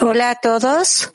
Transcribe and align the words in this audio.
Hola 0.00 0.30
a 0.30 0.34
todos. 0.36 1.12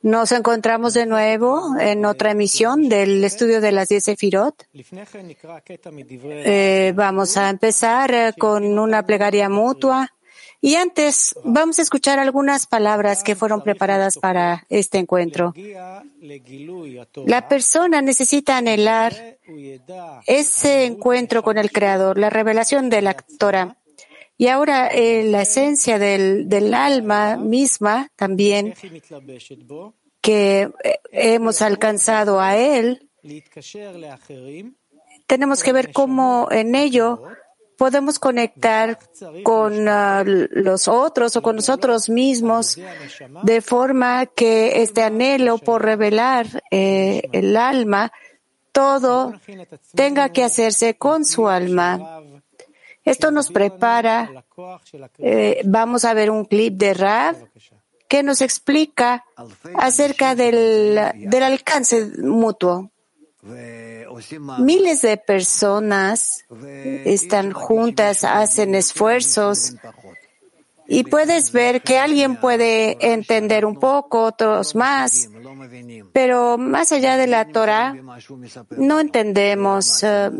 Nos 0.00 0.32
encontramos 0.32 0.94
de 0.94 1.04
nuevo 1.04 1.78
en 1.78 2.06
otra 2.06 2.30
emisión 2.30 2.88
del 2.88 3.22
estudio 3.22 3.60
de 3.60 3.72
las 3.72 3.90
10 3.90 4.02
Sefirot. 4.02 4.66
Eh, 6.24 6.92
vamos 6.96 7.36
a 7.36 7.50
empezar 7.50 8.14
eh, 8.14 8.32
con 8.38 8.78
una 8.78 9.04
plegaria 9.04 9.50
mutua. 9.50 10.08
Y 10.64 10.76
antes 10.76 11.34
vamos 11.44 11.78
a 11.78 11.82
escuchar 11.82 12.18
algunas 12.18 12.66
palabras 12.66 13.22
que 13.22 13.34
fueron 13.34 13.62
preparadas 13.62 14.16
para 14.16 14.64
este 14.70 14.98
encuentro. 14.98 15.52
La 17.26 17.48
persona 17.48 18.00
necesita 18.00 18.56
anhelar 18.56 19.38
ese 20.26 20.84
encuentro 20.84 21.42
con 21.42 21.58
el 21.58 21.72
Creador, 21.72 22.16
la 22.16 22.30
revelación 22.30 22.88
de 22.90 23.02
la 23.02 23.14
Torah. 23.38 23.76
Y 24.42 24.48
ahora 24.48 24.88
eh, 24.88 25.22
la 25.22 25.42
esencia 25.42 26.00
del, 26.00 26.74
alma 26.74 27.36
misma 27.36 28.10
también 28.16 28.74
que 30.20 30.68
eh, 30.82 31.00
hemos 31.12 31.62
alcanzado 31.62 32.40
a 32.40 32.56
Él, 32.56 33.08
tenemos 35.28 35.62
que 35.62 35.72
ver 35.72 35.92
cómo 35.92 36.48
en 36.50 36.74
ello 36.74 37.22
podemos 37.78 38.18
conectar 38.18 38.98
con 39.44 39.86
ah, 39.86 40.24
los 40.26 40.88
otros 40.88 41.36
o 41.36 41.42
con 41.42 41.54
nosotros 41.54 42.08
mismos 42.08 42.80
de 43.44 43.60
forma 43.60 44.26
que 44.26 44.82
este 44.82 45.04
anhelo 45.04 45.58
por 45.58 45.84
revelar 45.84 46.64
eh, 46.72 47.28
el 47.30 47.56
alma, 47.56 48.10
todo 48.72 49.34
tenga 49.94 50.30
que 50.30 50.42
hacerse 50.42 50.96
con 50.96 51.24
su 51.24 51.46
alma. 51.46 52.18
Esto 53.04 53.30
nos 53.30 53.50
prepara. 53.50 54.44
Eh, 55.18 55.60
vamos 55.64 56.04
a 56.04 56.14
ver 56.14 56.30
un 56.30 56.44
clip 56.44 56.74
de 56.74 56.94
Rav 56.94 57.36
que 58.08 58.22
nos 58.22 58.42
explica 58.42 59.24
acerca 59.74 60.34
del, 60.34 60.98
alcance 61.42 62.12
mutuo. 62.18 62.90
Miles 64.58 65.02
de 65.02 65.16
personas 65.16 66.44
están 67.04 67.52
juntas, 67.52 68.22
hacen 68.22 68.74
esfuerzos 68.74 69.74
y 70.86 71.04
puedes 71.04 71.52
ver 71.52 71.80
que 71.80 71.98
alguien 71.98 72.36
puede 72.36 73.12
entender 73.12 73.64
un 73.64 73.76
poco, 73.76 74.24
otros 74.24 74.74
más, 74.74 75.30
pero 76.12 76.58
más 76.58 76.92
allá 76.92 77.16
de 77.16 77.26
la 77.26 77.48
Torah 77.48 77.96
no 78.76 79.00
entendemos, 79.00 80.02
eh, 80.02 80.30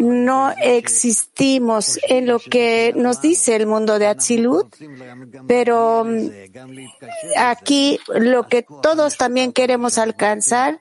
no 0.00 0.52
existimos 0.62 1.98
en 2.08 2.26
lo 2.26 2.38
que 2.38 2.92
nos 2.96 3.20
dice 3.20 3.56
el 3.56 3.66
mundo 3.66 3.98
de 3.98 4.06
Atzilut, 4.06 4.74
pero 5.46 6.04
mm, 6.04 6.30
aquí 7.36 7.98
lo 8.08 8.46
que 8.46 8.64
todos 8.82 9.16
también 9.16 9.52
queremos 9.52 9.98
alcanzar 9.98 10.80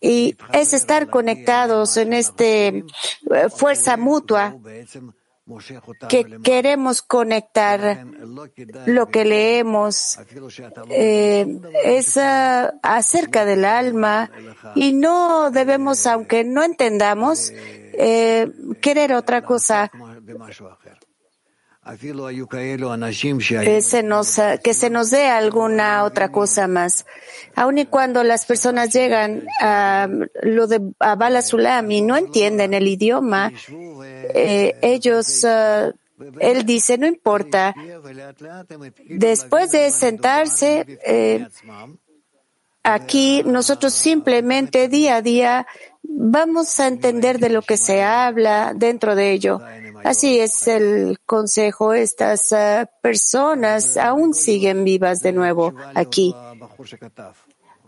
y 0.00 0.36
es 0.52 0.74
estar 0.74 1.08
conectados 1.08 1.96
en 1.96 2.12
este 2.12 2.68
eh, 2.68 2.84
fuerza 3.54 3.96
mutua 3.96 4.56
que 6.08 6.40
queremos 6.42 7.02
conectar 7.02 8.06
lo 8.86 9.06
que 9.08 9.24
leemos 9.24 10.18
eh, 10.90 11.60
es 11.84 12.16
uh, 12.16 12.78
acerca 12.82 13.44
del 13.44 13.64
alma 13.64 14.30
y 14.74 14.92
no 14.92 15.50
debemos, 15.50 16.06
aunque 16.06 16.44
no 16.44 16.62
entendamos, 16.62 17.52
eh, 17.54 18.50
querer 18.80 19.12
otra 19.14 19.42
cosa 19.42 19.90
que 23.64 23.82
se, 23.82 24.02
nos, 24.02 24.36
que 24.62 24.74
se 24.74 24.90
nos 24.90 25.10
dé 25.10 25.26
alguna 25.28 26.04
otra 26.04 26.30
cosa 26.30 26.68
más. 26.68 27.06
Aun 27.54 27.78
y 27.78 27.86
cuando 27.86 28.22
las 28.24 28.44
personas 28.44 28.92
llegan 28.92 29.46
a 29.60 30.06
lo 30.42 30.66
de 30.66 30.82
a 30.98 31.14
Bala 31.14 31.42
y 31.88 32.02
no 32.02 32.16
entienden 32.16 32.74
el 32.74 32.86
idioma, 32.86 33.52
eh, 34.34 34.76
ellos, 34.82 35.44
uh, 35.44 35.92
él 36.40 36.66
dice, 36.66 36.98
no 36.98 37.06
importa. 37.06 37.74
Después 39.08 39.72
de 39.72 39.90
sentarse, 39.90 40.84
eh, 41.06 41.46
aquí 42.82 43.42
nosotros 43.46 43.94
simplemente 43.94 44.88
día 44.88 45.16
a 45.16 45.22
día 45.22 45.66
vamos 46.02 46.78
a 46.80 46.88
entender 46.88 47.38
de 47.38 47.50
lo 47.50 47.62
que 47.62 47.76
se 47.76 48.02
habla 48.02 48.72
dentro 48.74 49.14
de 49.14 49.32
ello. 49.32 49.60
Así 50.04 50.38
es 50.38 50.68
el 50.68 51.18
consejo. 51.26 51.92
Estas 51.92 52.52
uh, 52.52 52.86
personas 53.02 53.96
aún 53.96 54.34
siguen 54.34 54.84
vivas 54.84 55.20
de 55.20 55.32
nuevo 55.32 55.74
aquí. 55.94 56.34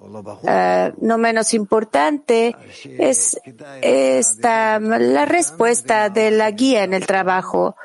Uh, 0.01 0.93
no 1.01 1.19
menos 1.19 1.53
importante 1.53 2.57
es 2.99 3.39
esta, 3.83 4.81
la 4.81 5.27
respuesta 5.27 6.09
de 6.09 6.31
la 6.31 6.51
guía 6.51 6.85
en 6.85 6.95
el 6.95 7.07
trabajo. 7.07 7.77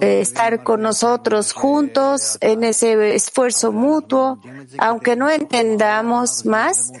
estar 0.00 0.64
con 0.64 0.82
nosotros 0.82 1.52
juntos 1.52 2.36
en 2.40 2.64
ese 2.64 3.14
esfuerzo 3.14 3.70
mutuo, 3.70 4.40
aunque 4.78 5.14
no 5.14 5.30
entendamos 5.30 6.44
más, 6.44 6.92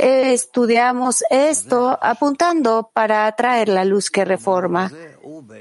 estudiamos 0.00 1.22
esto 1.30 1.98
apuntando 2.00 2.90
para 2.92 3.26
atraer 3.26 3.68
la 3.68 3.84
luz 3.84 4.10
que 4.10 4.24
reforma. 4.24 4.90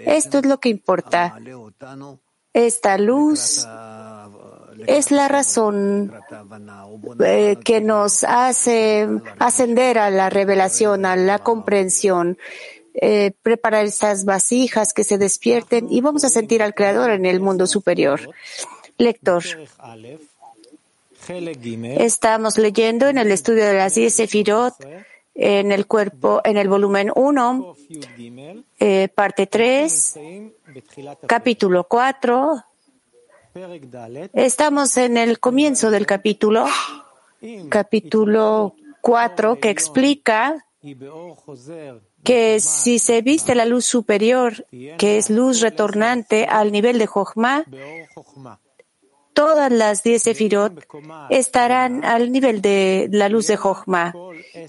Esto 0.06 0.40
es 0.40 0.46
lo 0.46 0.60
que 0.60 0.70
importa. 0.70 1.38
Esta 2.54 2.98
luz 2.98 3.66
es 4.88 5.12
la 5.12 5.28
razón 5.28 6.14
eh, 7.24 7.58
que 7.64 7.82
nos 7.82 8.24
hace 8.24 9.08
ascender 9.38 9.98
a 9.98 10.10
la 10.10 10.30
revelación, 10.30 11.06
a 11.06 11.16
la 11.16 11.40
comprensión, 11.40 12.38
eh, 12.94 13.32
preparar 13.44 13.86
estas 13.86 14.26
vasijas 14.26 14.94
que 14.94 15.04
se 15.04 15.18
despierten 15.18 15.88
y 15.90 16.02
vamos 16.02 16.24
a 16.24 16.30
sentir 16.30 16.64
al 16.64 16.74
Creador 16.74 17.12
en 17.12 17.26
el 17.26 17.40
mundo 17.40 17.68
superior. 17.68 18.22
Lector. 18.98 19.44
Estamos 21.30 22.58
leyendo 22.58 23.08
en 23.08 23.20
el 23.20 23.32
estudio 23.32 23.66
de 23.66 23.76
las 23.76 23.94
10 23.94 24.14
Sefirot 24.16 24.74
en 25.36 25.72
el 25.72 25.86
cuerpo, 25.86 26.42
en 26.44 26.58
el 26.58 26.68
volumen 26.68 27.12
1, 27.16 27.76
eh, 28.80 29.10
parte 29.14 29.46
3, 29.46 30.20
capítulo 31.28 31.84
4. 31.84 32.64
Estamos 34.34 34.98
en 34.98 35.18
el 35.18 35.40
comienzo 35.40 35.92
del 35.92 36.08
capítulo, 36.08 36.66
capítulo 37.70 38.76
4, 39.02 39.60
que 39.60 39.70
explica 39.70 40.66
que 42.24 42.60
si 42.60 42.98
se 42.98 43.22
viste 43.22 43.54
la 43.54 43.66
luz 43.66 43.86
superior, 43.86 44.66
que 44.98 45.18
es 45.20 45.30
luz 45.30 45.62
retornante 45.62 46.46
al 46.46 46.72
nivel 46.72 46.98
de 46.98 47.06
Jochma, 47.06 47.66
todas 49.40 49.72
las 49.72 50.04
diez 50.04 50.24
sefirot 50.24 50.86
estarán 51.30 52.04
al 52.04 52.30
nivel 52.30 52.62
de 52.62 53.08
la 53.10 53.30
luz 53.30 53.48
de 53.48 53.56
Jochma. 53.56 54.14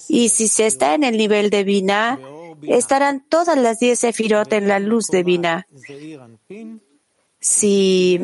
Y 0.08 0.28
si 0.28 0.46
se 0.46 0.66
está 0.66 0.94
en 0.94 1.02
el 1.02 1.16
nivel 1.16 1.50
de 1.50 1.64
Binah, 1.64 2.20
estarán 2.62 3.24
todas 3.28 3.58
las 3.58 3.80
diez 3.80 3.98
sefirot 3.98 4.52
en 4.52 4.68
la 4.68 4.78
luz 4.78 5.08
de 5.08 5.24
Binah. 5.24 5.66
Si 7.40 8.20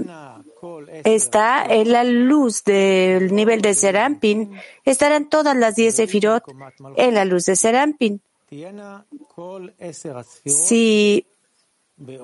está 1.02 1.64
en 1.64 1.90
la 1.90 2.04
luz 2.04 2.62
del 2.62 3.34
nivel 3.34 3.60
de 3.60 3.74
Serampin, 3.74 4.52
estarán 4.84 5.28
todas 5.28 5.56
las 5.56 5.74
diez 5.74 5.96
sefirot 5.96 6.44
en 6.96 7.14
la 7.14 7.24
luz 7.24 7.46
de 7.46 7.56
Serampin. 7.56 8.20
Si 10.44 11.26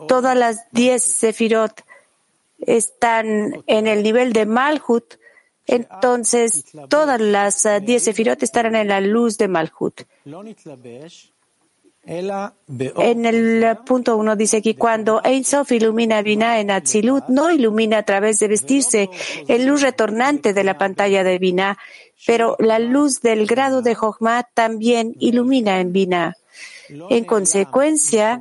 todas 0.07 0.37
las 0.37 0.71
diez 0.71 1.03
sefirot 1.03 1.83
están 2.67 3.63
en 3.67 3.87
el 3.87 4.03
nivel 4.03 4.33
de 4.33 4.47
Malhut, 4.47 5.15
entonces 5.67 6.65
todas 6.89 7.21
las 7.21 7.65
eh, 7.67 7.81
diez 7.81 8.05
sefirot 8.05 8.43
estarán 8.43 8.75
en 8.75 8.89
la 8.89 9.01
luz 9.01 9.39
de 9.39 9.49
Malhut. 9.49 10.03
En 12.05 13.27
el 13.27 13.77
punto 13.87 14.17
uno 14.17 14.35
dice 14.35 14.61
que 14.61 14.75
cuando 14.75 15.21
Ein 15.23 15.45
Sof 15.45 15.71
ilumina 15.71 16.21
Binah 16.23 16.59
en 16.59 16.73
Atzilut, 16.73 17.29
no 17.29 17.53
ilumina 17.53 17.99
a 17.99 18.03
través 18.03 18.41
de 18.41 18.49
vestirse 18.49 19.09
en 19.47 19.67
luz 19.67 19.83
retornante 19.83 20.53
de 20.53 20.65
la 20.65 20.77
pantalla 20.79 21.23
de 21.23 21.39
Binah, 21.39 21.79
pero 22.27 22.57
la 22.59 22.81
luz 22.81 23.21
del 23.21 23.47
grado 23.47 23.83
de 23.83 23.95
Jochma 23.95 24.43
también 24.55 25.15
ilumina 25.21 25.79
en 25.79 25.93
Binah. 25.93 26.35
En 27.09 27.25
consecuencia, 27.25 28.41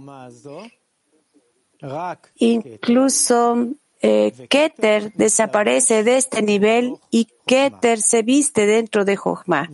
incluso 2.35 3.67
eh, 4.01 4.47
Keter 4.49 5.13
desaparece 5.13 6.03
de 6.03 6.17
este 6.17 6.41
nivel 6.41 6.97
y 7.11 7.27
Keter 7.45 8.01
se 8.01 8.23
viste 8.23 8.65
dentro 8.65 9.05
de 9.05 9.15
Jochma. 9.15 9.69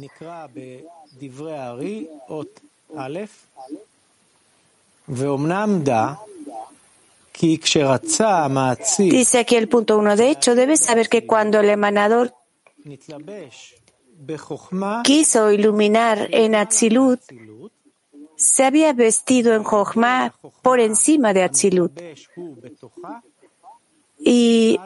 Dice 9.10 9.40
aquí 9.40 9.56
el 9.56 9.70
punto 9.70 9.98
uno. 9.98 10.16
De 10.16 10.30
hecho, 10.30 10.56
debes 10.56 10.82
saber 10.82 11.08
que 11.08 11.26
cuando 11.26 11.60
el 11.60 11.70
emanador 11.70 12.34
quiso 15.04 15.52
iluminar 15.52 16.28
en 16.32 16.56
Atzilut, 16.56 17.22
se 18.36 18.66
había 18.66 18.94
vestido 18.94 19.54
en 19.54 19.64
Jochma 19.64 20.34
por 20.62 20.80
encima 20.80 21.34
de 21.34 21.44
Atzilut. 21.44 21.92
Y 24.20 24.80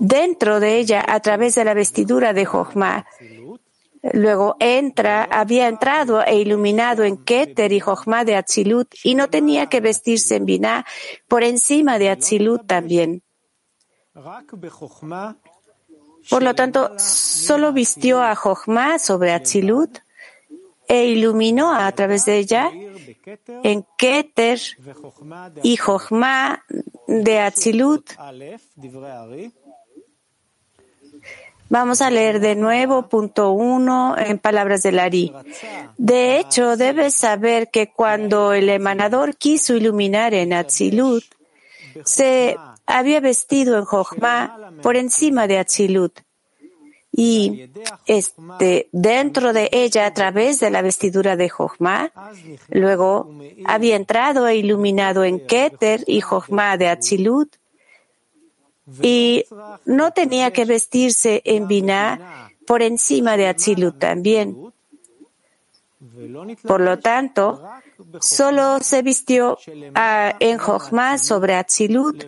dentro 0.00 0.60
de 0.60 0.78
ella, 0.78 1.04
a 1.06 1.20
través 1.20 1.54
de 1.54 1.64
la 1.64 1.74
vestidura 1.74 2.32
de 2.32 2.44
Jochma, 2.44 3.06
luego 4.12 4.56
entra, 4.60 5.24
había 5.24 5.68
entrado 5.68 6.22
e 6.24 6.36
iluminado 6.38 7.04
en 7.04 7.16
Keter 7.16 7.72
y 7.72 7.80
Jochma 7.80 8.24
de 8.24 8.36
Atzilut 8.36 8.94
y 9.02 9.14
no 9.14 9.28
tenía 9.28 9.68
que 9.68 9.80
vestirse 9.80 10.36
en 10.36 10.44
Binah 10.44 10.84
por 11.28 11.42
encima 11.42 11.98
de 11.98 12.10
Atzilut 12.10 12.66
también. 12.66 13.22
Por 16.30 16.42
lo 16.42 16.54
tanto, 16.54 16.98
solo 16.98 17.72
vistió 17.72 18.22
a 18.22 18.34
Jochma 18.34 18.98
sobre 18.98 19.32
Atzilut 19.32 19.98
e 20.88 21.06
iluminó 21.06 21.72
a 21.72 21.90
través 21.92 22.24
de 22.26 22.38
ella 22.38 22.70
en 23.62 23.84
Keter 23.98 24.60
y 25.62 25.76
Jochma 25.76 26.64
de 27.06 27.40
Atzilut. 27.40 28.10
Vamos 31.68 32.00
a 32.00 32.10
leer 32.10 32.38
de 32.38 32.54
nuevo 32.54 33.08
punto 33.08 33.50
uno 33.50 34.16
en 34.16 34.38
palabras 34.38 34.82
de 34.82 34.92
Lari. 34.92 35.32
De 35.98 36.38
hecho, 36.38 36.76
debes 36.76 37.14
saber 37.14 37.70
que 37.70 37.92
cuando 37.92 38.52
el 38.52 38.68
emanador 38.68 39.36
quiso 39.36 39.74
iluminar 39.74 40.32
en 40.32 40.52
Atzilut, 40.52 41.24
se 42.04 42.56
había 42.86 43.20
vestido 43.20 43.78
en 43.78 43.84
Jochma 43.84 44.74
por 44.82 44.96
encima 44.96 45.48
de 45.48 45.58
Atzilut 45.58 46.25
y 47.16 47.70
este, 48.04 48.88
dentro 48.92 49.54
de 49.54 49.70
ella 49.72 50.04
a 50.04 50.12
través 50.12 50.60
de 50.60 50.70
la 50.70 50.82
vestidura 50.82 51.34
de 51.34 51.48
Jochma. 51.48 52.12
Luego 52.68 53.32
había 53.64 53.96
entrado 53.96 54.46
e 54.46 54.56
iluminado 54.56 55.24
en 55.24 55.40
Keter 55.40 56.04
y 56.06 56.20
Jochma 56.20 56.76
de 56.76 56.88
Atzilut 56.88 57.56
y 59.00 59.46
no 59.86 60.12
tenía 60.12 60.52
que 60.52 60.66
vestirse 60.66 61.40
en 61.46 61.66
Binah 61.66 62.50
por 62.66 62.82
encima 62.82 63.38
de 63.38 63.48
Atzilut 63.48 63.98
también. 63.98 64.72
Por 66.66 66.80
lo 66.82 66.98
tanto, 66.98 67.62
solo 68.20 68.78
se 68.80 69.00
vistió 69.00 69.58
ah, 69.94 70.34
en 70.38 70.58
Jochma 70.58 71.16
sobre 71.16 71.54
Atzilut 71.54 72.24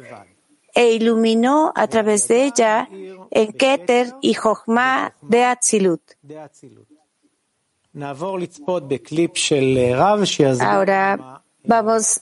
e 0.78 0.92
iluminó 0.92 1.72
a 1.74 1.88
través 1.88 2.28
de 2.28 2.44
ella 2.44 2.88
en 3.32 3.52
Keter 3.52 4.14
y 4.20 4.34
Jochma 4.34 5.12
de 5.22 5.44
Atzilut. 5.44 6.02
Ahora 10.60 11.42
vamos 11.64 12.20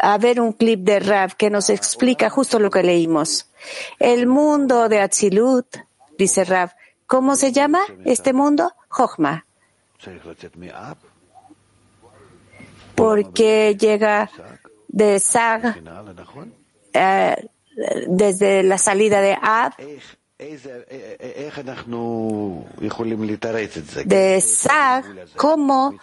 a 0.00 0.18
ver 0.18 0.40
un 0.40 0.52
clip 0.52 0.80
de 0.80 0.98
Rav 0.98 1.36
que 1.36 1.48
nos 1.48 1.70
explica 1.70 2.28
justo 2.28 2.58
lo 2.58 2.70
que 2.70 2.82
leímos. 2.82 3.48
El 4.00 4.26
mundo 4.26 4.88
de 4.88 5.00
Atzilut, 5.00 5.76
dice 6.18 6.42
Rav, 6.42 6.72
¿cómo 7.06 7.36
se 7.36 7.52
llama 7.52 7.82
este 8.04 8.32
mundo? 8.32 8.72
Jochma. 8.88 9.46
Porque 12.96 13.76
llega 13.78 14.28
de 14.88 15.20
Sag 15.20 15.80
eh, 16.94 17.48
desde 18.06 18.62
la 18.62 18.78
salida 18.78 19.20
de 19.20 19.36
Ab, 19.40 19.74
de 24.04 24.40
Sag, 24.40 25.04
¿cómo 25.36 25.94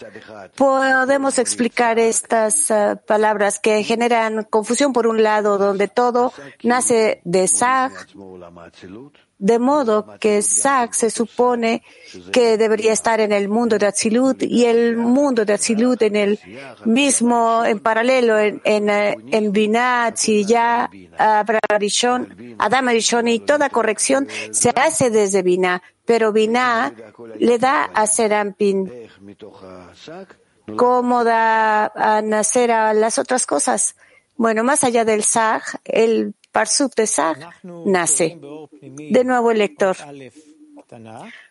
podemos 0.55 1.37
explicar 1.37 1.99
estas 1.99 2.71
eh, 2.71 2.95
palabras 3.05 3.59
que 3.59 3.83
generan 3.83 4.45
confusión 4.45 4.93
por 4.93 5.07
un 5.07 5.21
lado, 5.21 5.57
donde 5.57 5.89
todo 5.89 6.31
nace 6.63 7.19
de 7.25 7.47
Sag, 7.49 7.91
de 9.41 9.57
modo 9.57 10.05
que 10.19 10.43
Sag 10.43 10.93
se 10.93 11.09
supone 11.09 11.83
que 12.31 12.57
debería 12.59 12.93
estar 12.93 13.19
en 13.19 13.31
el 13.31 13.49
mundo 13.49 13.79
de 13.79 13.87
Atzilut 13.87 14.43
y 14.43 14.65
el 14.65 14.97
mundo 14.97 15.45
de 15.45 15.53
Atzilut 15.53 15.99
en 16.03 16.15
el 16.15 16.39
mismo, 16.85 17.65
en 17.65 17.79
paralelo, 17.79 18.37
en, 18.37 18.61
en, 18.63 18.87
en 18.87 19.51
Binah, 19.51 20.13
Tziyah, 20.13 20.91
Adam 21.17 22.87
Arishon 22.87 23.27
y 23.27 23.39
toda 23.39 23.69
corrección 23.69 24.27
se 24.51 24.69
hace 24.69 25.09
desde 25.09 25.41
Binah, 25.41 25.81
pero 26.05 26.31
Binah 26.31 26.93
le 27.39 27.57
da 27.57 27.85
a 27.85 28.05
Serampin 28.05 28.91
cómo 30.77 31.23
da 31.23 31.87
a 31.87 32.21
nacer 32.21 32.71
a 32.71 32.93
las 32.93 33.17
otras 33.17 33.47
cosas. 33.47 33.95
Bueno, 34.37 34.63
más 34.63 34.83
allá 34.83 35.03
del 35.03 35.23
Sag, 35.23 35.63
el 35.83 36.35
Parsuk 36.51 36.95
de 36.95 37.07
Sag 37.07 37.37
nace. 37.85 38.39
De 38.81 39.23
nuevo 39.23 39.51
el 39.51 39.57
lector. 39.57 39.95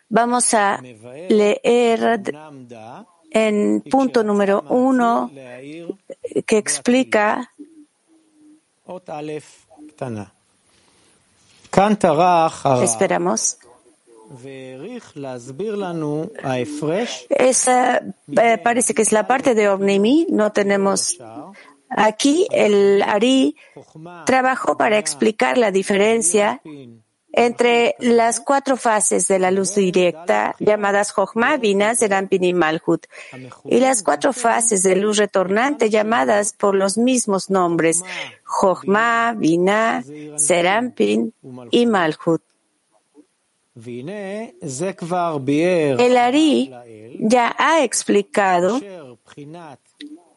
Vamos 0.09 0.53
a 0.53 0.81
leer 0.81 2.21
en 3.31 3.81
punto 3.81 4.23
número 4.23 4.63
uno 4.69 5.31
que 6.45 6.57
explica 6.57 7.49
Esperamos. 12.83 13.57
Esa 17.29 17.97
eh, 17.97 18.57
parece 18.63 18.93
que 18.93 19.01
es 19.01 19.11
la 19.11 19.27
parte 19.27 19.55
de 19.55 19.69
Omnimi. 19.69 20.27
No 20.29 20.51
tenemos 20.51 21.17
Aquí 21.95 22.47
el 22.51 23.01
Ari 23.01 23.55
trabajó 24.25 24.77
para 24.77 24.97
explicar 24.97 25.57
la 25.57 25.71
diferencia 25.71 26.61
entre 27.33 27.95
las 27.99 28.39
cuatro 28.39 28.77
fases 28.77 29.27
de 29.27 29.39
la 29.39 29.51
luz 29.51 29.75
directa, 29.75 30.55
llamadas 30.59 31.11
Jochma, 31.11 31.57
Binah, 31.57 31.95
Serampin 31.95 32.43
y 32.43 32.53
Malhut, 32.53 33.05
y 33.65 33.79
las 33.79 34.03
cuatro 34.03 34.33
fases 34.33 34.83
de 34.83 34.95
luz 34.95 35.17
retornante, 35.17 35.89
llamadas 35.89 36.53
por 36.53 36.75
los 36.75 36.97
mismos 36.97 37.49
nombres, 37.49 38.03
Jochma, 38.43 39.33
Binah, 39.37 40.03
Serampin 40.35 41.33
y 41.71 41.85
Malhut. 41.85 42.41
El 43.73 44.09
Ari 46.17 46.71
ya 47.19 47.55
ha 47.57 47.83
explicado 47.83 48.79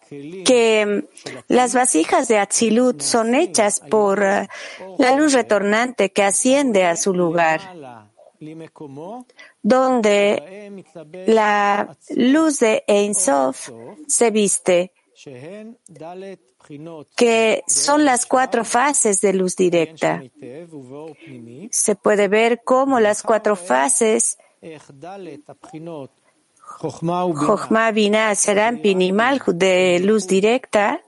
que 0.09 1.09
las 1.49 1.75
vasijas 1.75 2.29
de 2.29 2.39
Atzilut 2.39 3.01
son 3.01 3.35
hechas 3.35 3.81
por 3.81 4.23
eh, 4.23 4.49
la 4.99 5.17
luz 5.17 5.33
retornante 5.33 6.11
que 6.13 6.23
asciende 6.23 6.85
a 6.85 6.97
su 6.97 7.15
lugar, 7.15 7.61
donde 9.63 10.85
la 11.27 11.97
luz 12.11 12.59
de 12.61 12.85
Ein 12.87 13.15
Sof 13.15 13.71
se 14.07 14.31
viste, 14.31 14.93
que 17.17 17.63
son 17.67 18.05
las 18.05 18.27
cuatro 18.27 18.65
fases 18.65 19.21
de 19.21 19.33
luz 19.33 19.57
directa. 19.57 20.23
Se 21.71 21.95
puede 21.97 22.29
ver 22.29 22.63
cómo 22.65 23.01
las 23.01 23.23
cuatro 23.23 23.57
fases 23.57 24.39
Jochma, 26.65 27.91
Binah, 27.93 28.35
Serampin 28.35 29.01
y 29.03 29.13
Malhut 29.13 29.57
de 29.57 30.01
luz 30.01 30.27
directa. 30.27 31.01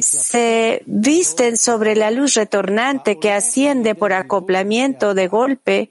Se 0.00 0.82
visten 0.86 1.56
sobre 1.56 1.96
la 1.96 2.10
luz 2.10 2.34
retornante 2.34 3.18
que 3.18 3.32
asciende 3.32 3.94
por 3.94 4.12
acoplamiento 4.12 5.14
de 5.14 5.28
golpe 5.28 5.90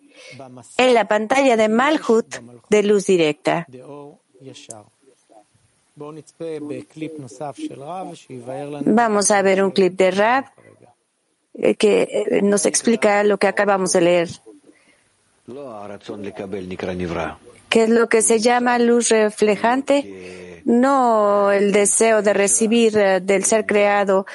en 0.78 0.94
la 0.94 1.08
pantalla 1.08 1.58
de 1.58 1.68
Malhut 1.68 2.36
de 2.70 2.84
luz 2.84 3.08
directa. 3.08 3.66
Vamos 8.86 9.32
a 9.32 9.42
ver 9.42 9.64
un 9.64 9.72
clip 9.72 9.94
de 9.94 10.12
Rab 10.12 10.46
eh, 11.56 11.76
que 11.76 12.02
eh, 12.04 12.42
nos 12.44 12.68
explica 12.68 13.24
lo 13.24 13.40
que 13.40 13.48
acabamos 13.48 13.94
de 13.94 14.02
leer. 14.02 14.30
¿Qué 17.70 17.84
es 17.84 17.90
lo 17.90 18.10
que 18.10 18.22
se 18.22 18.40
llama 18.40 18.80
luz 18.80 19.10
reflejante? 19.10 20.62
No 20.66 21.54
el 21.54 21.72
deseo 21.72 22.22
de 22.22 22.34
recibir 22.34 22.98
eh, 22.98 23.22
del 23.22 23.46
ser 23.46 23.66
creado. 23.66 24.26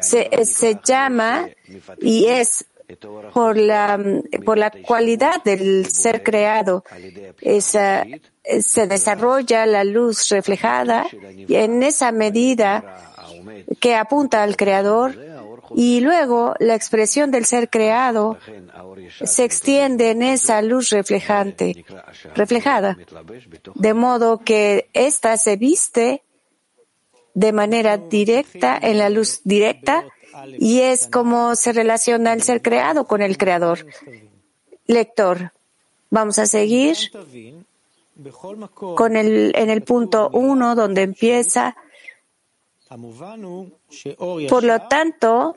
Se, 0.00 0.30
eh, 0.32 0.46
se 0.46 0.78
llama 0.82 1.50
y 2.00 2.24
es 2.24 2.64
por 3.34 3.58
la, 3.58 4.02
por 4.46 4.56
la 4.56 4.70
cualidad 4.70 5.44
del 5.44 5.90
ser 5.90 6.22
creado. 6.22 6.84
Esa, 7.42 8.06
se 8.60 8.86
desarrolla 8.86 9.66
la 9.66 9.84
luz 9.84 10.30
reflejada 10.30 11.06
y 11.36 11.54
en 11.54 11.82
esa 11.82 12.12
medida 12.12 13.12
que 13.78 13.94
apunta 13.94 14.42
al 14.42 14.56
Creador 14.56 15.14
y 15.74 16.00
luego 16.00 16.54
la 16.58 16.74
expresión 16.74 17.30
del 17.30 17.44
ser 17.44 17.70
creado 17.70 18.38
se 19.24 19.44
extiende 19.44 20.10
en 20.10 20.22
esa 20.22 20.62
luz 20.62 20.90
reflejante, 20.90 21.84
reflejada, 22.34 22.96
de 23.74 23.94
modo 23.94 24.38
que 24.38 24.88
ésta 24.92 25.36
se 25.36 25.56
viste 25.56 26.22
de 27.34 27.52
manera 27.52 27.96
directa 27.96 28.78
en 28.80 28.98
la 28.98 29.10
luz 29.10 29.40
directa 29.44 30.04
y 30.58 30.80
es 30.80 31.06
como 31.06 31.54
se 31.54 31.72
relaciona 31.72 32.32
el 32.32 32.42
ser 32.42 32.62
creado 32.62 33.06
con 33.06 33.22
el 33.22 33.36
creador. 33.36 33.86
Lector, 34.86 35.52
vamos 36.10 36.38
a 36.38 36.46
seguir 36.46 36.96
con 38.94 39.16
el, 39.16 39.52
en 39.54 39.70
el 39.70 39.82
punto 39.82 40.30
uno 40.32 40.74
donde 40.74 41.02
empieza. 41.02 41.76
Por 44.48 44.64
lo 44.64 44.80
tanto, 44.88 45.56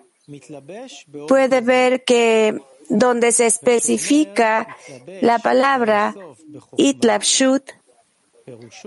puede 1.27 1.61
ver 1.61 2.03
que 2.03 2.59
donde 2.89 3.31
se 3.31 3.47
especifica 3.47 4.67
la 5.21 5.39
palabra 5.39 6.15
itlabshut 6.77 7.71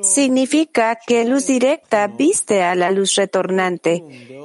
significa 0.03 0.99
que 1.07 1.25
luz 1.25 1.47
directa 1.47 2.07
viste 2.07 2.63
a 2.63 2.75
la 2.75 2.91
luz 2.91 3.15
retornante. 3.17 4.03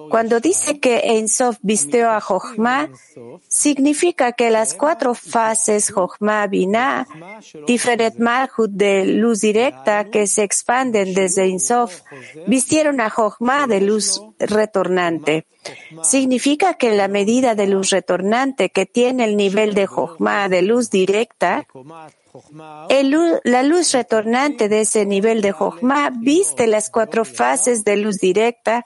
Cuando 0.10 0.40
dice 0.40 0.80
que 0.80 1.02
Ein 1.04 1.28
Sof 1.28 1.58
visteó 1.62 2.10
a 2.12 2.22
Jochma, 2.22 2.90
significa 3.48 4.32
que 4.34 4.50
las 4.50 4.74
cuatro 4.74 5.14
fases 5.14 5.92
Jochma, 5.92 6.48
Binah, 6.48 7.08
Tiferet 7.66 8.18
Malchut 8.18 8.72
de 8.72 9.06
luz 9.06 9.42
directa 9.42 10.06
que 10.06 10.28
se 10.28 10.44
expanden 10.44 11.14
desde 11.14 11.44
Ein 11.44 11.60
Sof, 11.60 12.02
vistieron 12.48 13.00
a 13.02 13.10
Jochma 13.10 13.68
de 13.68 13.82
luz 13.82 14.22
retornante. 14.40 15.46
Significa 16.02 16.74
que 16.74 16.92
la 16.92 17.08
medida 17.08 17.56
de 17.56 17.68
luz 17.68 17.90
retornante 17.90 18.70
que 18.70 18.86
tiene 18.86 19.26
el 19.26 19.38
nivel 19.38 19.74
de 19.74 19.88
Jochma 19.88 20.50
de 20.50 20.62
luz 20.62 20.90
directa, 20.90 21.66
la 23.44 23.64
luz 23.64 23.92
retornante 23.92 24.70
de 24.70 24.82
ese 24.82 25.06
nivel 25.06 25.42
de 25.42 25.52
Jochma 25.52 26.12
viste 26.12 26.68
las 26.68 26.90
cuatro 26.90 27.26
fases 27.26 27.84
de 27.84 27.98
luz 27.98 28.18
directa, 28.18 28.86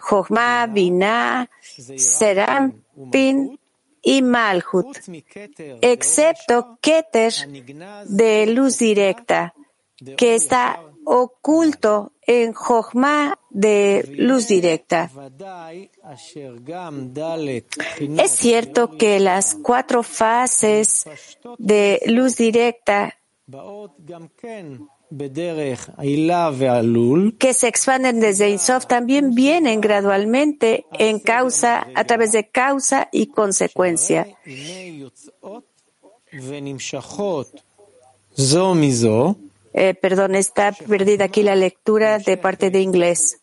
Jochma, 0.00 0.66
Binah, 0.66 1.50
Serampin 1.96 3.58
y 4.02 4.22
Malhut, 4.22 4.96
excepto 5.80 6.78
Keter 6.80 7.32
de 8.06 8.46
luz 8.46 8.78
directa, 8.78 9.52
que 10.16 10.34
está 10.34 10.80
oculto 11.04 12.12
en 12.26 12.52
Jochma 12.52 13.38
de 13.50 14.04
luz 14.18 14.48
directa. 14.48 15.10
Es 18.18 18.30
cierto 18.32 18.90
que 18.98 19.20
las 19.20 19.54
cuatro 19.54 20.02
fases 20.02 21.06
de 21.58 22.02
luz 22.06 22.36
directa 22.36 23.14
que 27.38 27.54
se 27.54 27.68
expanden 27.68 28.18
desde 28.18 28.50
Insof 28.50 28.86
también 28.86 29.34
vienen 29.34 29.80
gradualmente 29.80 30.84
en 30.98 31.20
causa, 31.20 31.86
a 31.94 32.04
través 32.04 32.32
de 32.32 32.48
causa 32.48 33.08
y 33.12 33.28
consecuencia. 33.28 34.26
Eh, 39.78 39.92
perdón, 39.92 40.34
está 40.34 40.72
perdida 40.72 41.26
aquí 41.26 41.42
la 41.42 41.54
lectura 41.54 42.18
de 42.18 42.38
parte 42.38 42.70
de 42.70 42.80
inglés. 42.80 43.42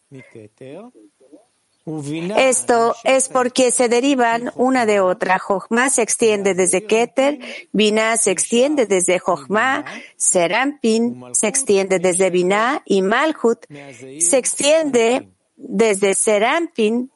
Esto 1.86 2.96
es 3.04 3.30
porque 3.30 3.70
se 3.70 3.88
derivan 3.88 4.52
una 4.56 4.88
de 4.88 5.00
otra. 5.00 5.38
Jochma 5.38 5.92
se 5.92 6.02
extiende 6.02 6.56
desde 6.56 6.88
Keter, 6.88 7.38
Binah 7.72 8.18
se 8.18 8.32
extiende 8.32 8.88
desde 8.88 9.20
Jochma, 9.20 9.86
Serampin 10.16 11.24
se 11.34 11.48
extiende 11.48 12.00
desde 12.00 12.32
Binah 12.32 12.82
y 12.84 13.04
Malhut 13.04 13.68
se 14.20 14.38
extiende 14.40 15.30
desde 15.56 16.16
Serampin, 16.16 17.12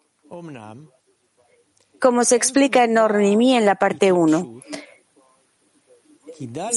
como 2.00 2.24
se 2.24 2.36
explica 2.36 2.84
en 2.84 3.00
Ornimi 3.00 3.56
en 3.56 3.66
la 3.66 3.76
parte 3.76 4.12
1. 4.12 4.62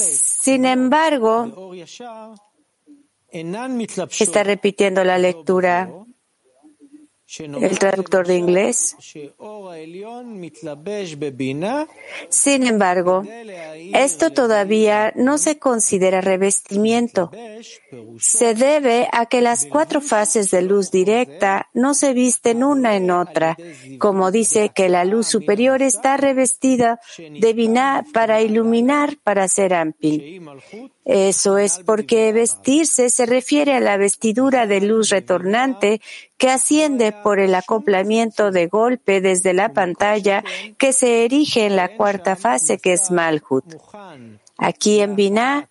Sin 0.03 0.65
embargo, 0.65 1.73
está 4.19 4.43
repitiendo 4.43 5.03
la 5.03 5.17
lectura 5.17 5.89
el 7.39 7.79
traductor 7.79 8.27
de 8.27 8.37
inglés. 8.37 8.95
Sin 12.29 12.67
embargo, 12.67 13.23
esto 13.93 14.31
todavía 14.31 15.13
no 15.15 15.37
se 15.37 15.57
considera 15.57 16.21
revestimiento. 16.21 17.31
Se 18.19 18.53
debe 18.53 19.07
a 19.11 19.25
que 19.27 19.41
las 19.41 19.65
cuatro 19.65 20.01
fases 20.01 20.51
de 20.51 20.61
luz 20.61 20.91
directa 20.91 21.69
no 21.73 21.93
se 21.93 22.13
visten 22.13 22.63
una 22.63 22.95
en 22.95 23.11
otra, 23.11 23.57
como 23.99 24.31
dice 24.31 24.71
que 24.73 24.89
la 24.89 25.05
luz 25.05 25.27
superior 25.27 25.81
está 25.81 26.17
revestida 26.17 26.99
de 27.17 27.53
Binah 27.53 28.05
para 28.13 28.41
iluminar 28.41 29.17
para 29.23 29.47
ser 29.47 29.73
ampil. 29.73 30.41
Eso 31.03 31.57
es 31.57 31.79
porque 31.83 32.31
vestirse 32.31 33.09
se 33.09 33.25
refiere 33.25 33.73
a 33.73 33.79
la 33.79 33.97
vestidura 33.97 34.67
de 34.67 34.81
luz 34.81 35.09
retornante 35.09 35.99
que 36.37 36.49
asciende 36.49 37.11
por 37.11 37.39
el 37.39 37.55
acoplamiento 37.55 38.51
de 38.51 38.67
golpe 38.67 39.19
desde 39.19 39.53
la 39.53 39.73
pantalla 39.73 40.43
que 40.77 40.93
se 40.93 41.25
erige 41.25 41.65
en 41.65 41.75
la 41.75 41.95
cuarta 41.95 42.35
fase 42.35 42.77
que 42.77 42.93
es 42.93 43.09
Malhut. 43.09 43.65
Aquí 44.57 45.01
en 45.01 45.15
Binah 45.15 45.69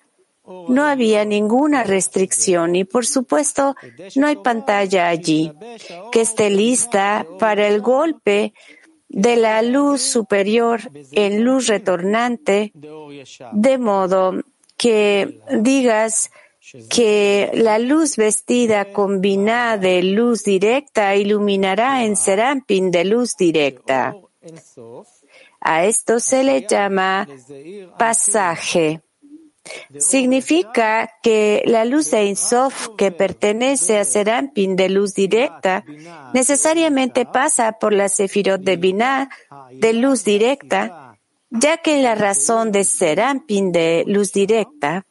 no 0.69 0.85
había 0.85 1.25
ninguna 1.25 1.85
restricción 1.85 2.75
y 2.75 2.85
por 2.85 3.07
supuesto 3.07 3.77
no 4.17 4.27
hay 4.27 4.37
pantalla 4.37 5.09
allí 5.09 5.53
que 6.11 6.23
esté 6.23 6.51
lista 6.51 7.25
para 7.39 7.69
el 7.69 7.81
golpe 7.81 8.53
de 9.09 9.37
la 9.37 9.63
luz 9.63 10.03
superior 10.03 10.81
en 11.13 11.45
luz 11.45 11.67
retornante, 11.67 12.73
de 13.53 13.79
modo 13.79 14.35
que 14.81 15.43
digas 15.61 16.31
que 16.89 17.51
la 17.53 17.79
luz 17.79 18.17
vestida 18.17 18.93
combinada 18.95 19.77
de 19.77 20.03
luz 20.03 20.43
directa 20.43 21.17
iluminará 21.17 22.03
en 22.05 22.17
Serampin 22.17 22.91
de 22.91 23.05
luz 23.05 23.37
directa. 23.37 24.17
A 25.61 25.85
esto 25.85 26.19
se 26.19 26.45
le 26.45 26.67
llama 26.67 27.29
pasaje. 27.99 29.03
Significa 29.99 31.11
que 31.23 31.63
la 31.67 31.85
luz 31.85 32.11
de 32.11 32.25
Insof 32.25 32.89
que 32.97 33.13
pertenece 33.13 33.99
a 33.99 34.05
Serampin 34.05 34.77
de 34.77 34.89
luz 34.89 35.13
directa 35.13 35.85
necesariamente 36.33 37.27
pasa 37.27 37.73
por 37.73 37.93
la 37.93 38.09
Sefirot 38.09 38.63
de 38.63 38.77
Binah 38.77 39.29
de 39.73 39.93
luz 39.93 40.25
directa 40.25 41.00
ya 41.51 41.79
que 41.79 42.03
la 42.03 42.15
razón 42.15 42.73
de 42.73 42.85
ser 42.85 43.21
Ampin 43.21 43.73
de 43.73 44.05
luz 44.07 44.33
directa 44.33 45.05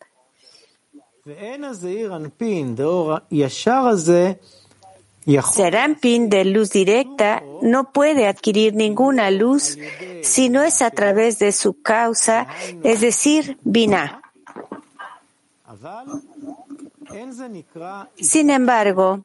Serampin 5.53 6.29
de 6.29 6.46
luz 6.46 6.72
directa 6.72 7.43
no 7.62 7.91
puede 7.91 8.27
adquirir 8.27 8.74
ninguna 8.74 9.29
luz 9.29 9.77
si 10.24 10.50
no 10.50 10.63
es 10.63 10.81
a 10.81 10.89
través 10.91 11.39
de 11.39 11.51
su 11.51 11.81
causa, 11.81 12.48
es 12.84 13.01
decir, 13.01 13.60
Binah. 13.62 14.22
Sin 18.19 18.50
embargo, 18.50 19.22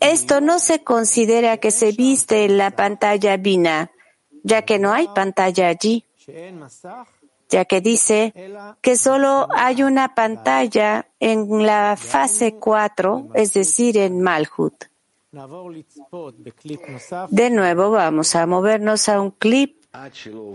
esto 0.00 0.40
no 0.40 0.58
se 0.58 0.84
considera 0.84 1.56
que 1.56 1.70
se 1.70 1.92
viste 1.92 2.44
en 2.44 2.58
la 2.58 2.70
pantalla 2.70 3.36
Binah 3.36 3.90
ya 4.46 4.62
que 4.62 4.78
no 4.78 4.92
hay 4.92 5.08
pantalla 5.08 5.66
allí, 5.66 6.04
ya 7.48 7.64
que 7.64 7.80
dice 7.80 8.32
que 8.80 8.96
solo 8.96 9.48
hay 9.50 9.82
una 9.82 10.14
pantalla 10.14 11.08
en 11.18 11.66
la 11.66 11.96
fase 11.96 12.54
4, 12.54 13.30
es 13.34 13.52
decir, 13.52 13.98
en 13.98 14.22
Malhut. 14.22 14.84
De 17.30 17.50
nuevo 17.50 17.90
vamos 17.90 18.36
a 18.36 18.46
movernos 18.46 19.08
a 19.08 19.20
un 19.20 19.32
clip 19.32 19.84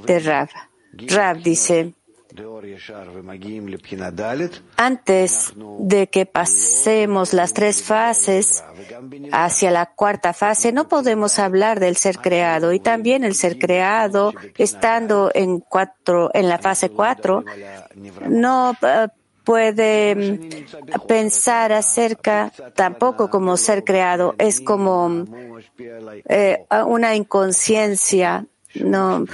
de 0.06 0.20
Rav. 0.20 0.50
Rav 0.94 1.38
dice, 1.44 1.94
antes 4.78 5.54
de 5.80 6.08
que 6.08 6.26
pasemos 6.26 7.34
las 7.34 7.54
tres 7.54 7.84
fases 7.84 8.64
hacia 9.32 9.72
la 9.72 9.86
cuarta 9.88 10.34
fase, 10.34 10.72
no 10.72 10.88
podemos 10.88 11.40
hablar 11.40 11.80
del 11.80 11.98
ser 11.98 12.20
creado 12.20 12.74
y 12.74 12.80
también 12.80 13.24
el 13.24 13.36
ser 13.36 13.58
creado, 13.60 14.34
estando 14.58 15.32
en 15.34 15.60
cuatro, 15.60 16.32
en 16.34 16.48
la 16.48 16.58
fase 16.58 16.90
cuatro, 16.90 17.44
no 18.28 18.76
eh, 18.82 19.08
puede 19.44 20.16
mm, 20.16 21.08
pensar 21.08 21.74
acerca 21.74 22.52
tampoco 22.76 23.30
como 23.30 23.58
ser 23.58 23.84
creado, 23.84 24.36
es 24.38 24.62
como 24.62 25.26
eh, 26.30 26.66
una 26.86 27.16
inconsciencia. 27.16 28.46
No, 28.76 29.26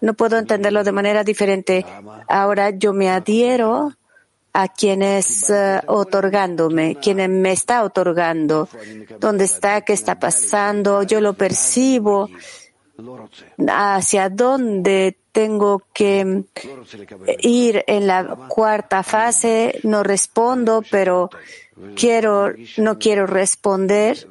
no 0.00 0.14
puedo 0.14 0.38
entenderlo 0.38 0.84
de 0.84 0.92
manera 0.92 1.24
diferente. 1.24 1.84
Ahora 2.28 2.70
yo 2.70 2.92
me 2.92 3.10
adhiero 3.10 3.92
a 4.52 4.68
quien 4.68 5.02
es 5.02 5.50
eh, 5.50 5.80
otorgándome, 5.86 6.96
quien 6.96 7.40
me 7.40 7.52
está 7.52 7.84
otorgando, 7.84 8.68
dónde 9.20 9.44
está, 9.44 9.82
qué 9.82 9.92
está 9.92 10.18
pasando, 10.18 11.02
yo 11.02 11.20
lo 11.20 11.34
percibo, 11.34 12.28
hacia 13.68 14.28
dónde 14.28 15.16
tengo 15.30 15.82
que 15.92 16.44
ir 17.40 17.84
en 17.86 18.06
la 18.08 18.36
cuarta 18.48 19.02
fase, 19.04 19.78
no 19.84 20.02
respondo, 20.02 20.82
pero 20.90 21.30
quiero, 21.94 22.52
no 22.78 22.98
quiero 22.98 23.26
responder 23.26 24.26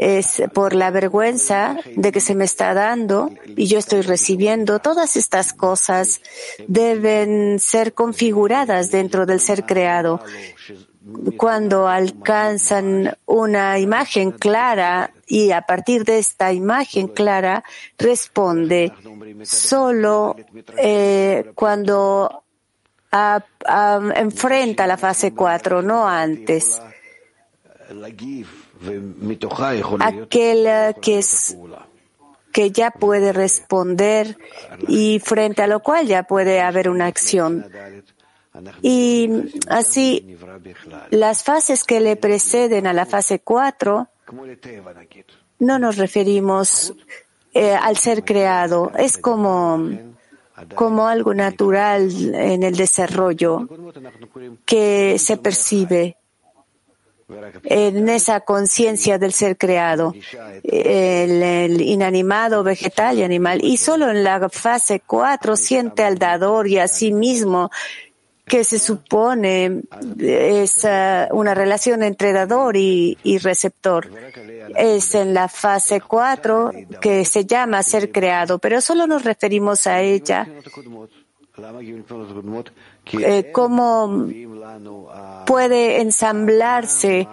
es 0.00 0.42
por 0.54 0.72
la 0.74 0.90
vergüenza 0.90 1.76
de 1.94 2.10
que 2.10 2.20
se 2.20 2.34
me 2.34 2.46
está 2.46 2.72
dando 2.72 3.30
y 3.54 3.66
yo 3.66 3.78
estoy 3.78 4.00
recibiendo. 4.00 4.78
Todas 4.78 5.14
estas 5.14 5.52
cosas 5.52 6.22
deben 6.66 7.58
ser 7.58 7.92
configuradas 7.92 8.90
dentro 8.90 9.26
del 9.26 9.40
ser 9.40 9.66
creado. 9.66 10.24
Cuando 11.36 11.86
alcanzan 11.86 13.14
una 13.26 13.78
imagen 13.78 14.30
clara 14.30 15.12
y 15.26 15.50
a 15.50 15.60
partir 15.60 16.04
de 16.04 16.18
esta 16.18 16.50
imagen 16.50 17.08
clara 17.08 17.62
responde 17.98 18.94
solo 19.42 20.34
eh, 20.78 21.52
cuando 21.54 22.42
enfrenta 24.16 24.86
la 24.86 24.96
fase 24.96 25.34
4, 25.34 25.82
no 25.82 26.08
antes 26.08 26.80
aquel 30.00 30.94
que 31.00 31.18
es 31.18 31.56
que 32.52 32.70
ya 32.70 32.90
puede 32.90 33.32
responder 33.32 34.36
y 34.88 35.20
frente 35.20 35.62
a 35.62 35.66
lo 35.66 35.80
cual 35.80 36.06
ya 36.06 36.24
puede 36.24 36.60
haber 36.60 36.88
una 36.88 37.06
acción. 37.06 37.66
Y 38.82 39.30
así, 39.68 40.36
las 41.10 41.44
fases 41.44 41.84
que 41.84 42.00
le 42.00 42.16
preceden 42.16 42.86
a 42.86 42.92
la 42.92 43.06
fase 43.06 43.40
4 43.40 44.08
no 45.60 45.78
nos 45.78 45.96
referimos 45.96 46.94
eh, 47.54 47.74
al 47.74 47.96
ser 47.96 48.24
creado. 48.24 48.90
Es 48.98 49.18
como, 49.18 49.88
como 50.74 51.06
algo 51.06 51.34
natural 51.34 52.34
en 52.34 52.62
el 52.62 52.76
desarrollo 52.76 53.68
que 54.64 55.16
se 55.18 55.36
percibe 55.36 56.16
en 57.64 58.08
esa 58.08 58.40
conciencia 58.40 59.18
del 59.18 59.32
ser 59.32 59.56
creado, 59.56 60.14
el, 60.62 61.80
inanimado, 61.80 62.62
vegetal 62.62 63.18
y 63.18 63.22
animal. 63.22 63.64
Y 63.64 63.76
solo 63.76 64.10
en 64.10 64.24
la 64.24 64.48
fase 64.48 65.00
4 65.06 65.56
siente 65.56 66.04
al 66.04 66.18
dador 66.18 66.68
y 66.68 66.78
a 66.78 66.88
sí 66.88 67.12
mismo 67.12 67.70
que 68.44 68.64
se 68.64 68.80
supone 68.80 69.82
es 70.18 70.82
uh, 70.82 71.32
una 71.32 71.54
relación 71.54 72.02
entre 72.02 72.32
dador 72.32 72.76
y, 72.76 73.16
y, 73.22 73.38
receptor. 73.38 74.10
Es 74.76 75.14
en 75.14 75.34
la 75.34 75.46
fase 75.46 76.00
4 76.00 76.72
que 77.00 77.24
se 77.24 77.44
llama 77.46 77.80
ser 77.84 78.10
creado, 78.10 78.58
pero 78.58 78.80
solo 78.80 79.06
nos 79.06 79.22
referimos 79.22 79.86
a 79.86 80.00
ella 80.00 80.48
eh, 83.12 83.50
cómo 83.52 84.28
puede 85.46 86.00
ensamblarse 86.00 87.26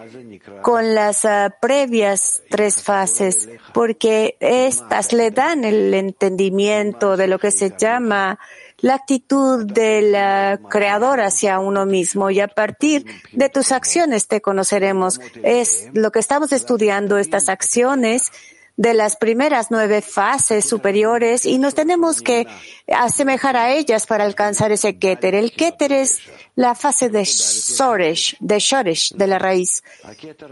con 0.62 0.96
las 0.96 1.26
ah, 1.26 1.56
previas 1.62 2.42
tres 2.50 2.82
fases, 2.82 3.50
porque 3.74 4.38
estas 4.40 5.14
le 5.14 5.32
dan 5.32 5.64
el 5.64 5.94
entendimiento 5.94 7.18
de 7.18 7.28
lo 7.28 7.40
que 7.40 7.52
se 7.52 7.74
llama 7.78 8.40
la 8.80 8.96
actitud 8.96 9.66
del 9.66 10.16
ah, 10.16 10.60
creador 10.70 11.20
hacia 11.22 11.60
uno 11.60 11.86
mismo 11.86 12.30
y 12.30 12.40
a 12.40 12.48
partir 12.48 13.06
de 13.32 13.50
tus 13.50 13.72
acciones 13.72 14.28
te 14.28 14.42
conoceremos. 14.42 15.20
Es 15.44 15.90
lo 15.94 16.12
que 16.12 16.20
estamos 16.20 16.52
estudiando, 16.52 17.18
estas 17.18 17.50
acciones 17.50 18.32
de 18.78 18.94
las 18.94 19.16
primeras 19.16 19.72
nueve 19.72 20.02
fases 20.02 20.64
superiores 20.64 21.46
y 21.46 21.58
nos 21.58 21.74
tenemos 21.74 22.22
que 22.22 22.48
asemejar 22.88 23.58
a 23.58 23.74
ellas 23.74 24.06
para 24.06 24.24
alcanzar 24.24 24.72
ese 24.72 24.98
Keter. 25.00 25.34
El 25.34 25.52
Keter 25.52 25.92
es 25.92 26.20
la 26.56 26.76
fase 26.76 27.10
de 27.10 27.24
Shoresh, 27.24 28.38
de 28.40 28.60
Shoresh, 28.60 29.16
de 29.16 29.28
la 29.28 29.40
raíz. 29.40 29.84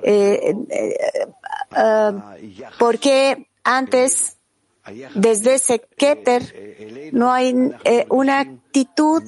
Eh, 0.04 0.56
eh, 0.70 0.98
eh, 1.78 2.16
porque 2.80 3.48
antes, 3.64 4.38
desde 5.14 5.56
ese 5.56 5.80
Keter, 5.80 7.12
no 7.14 7.32
hay 7.32 7.54
una 8.10 8.40
actitud 8.40 9.24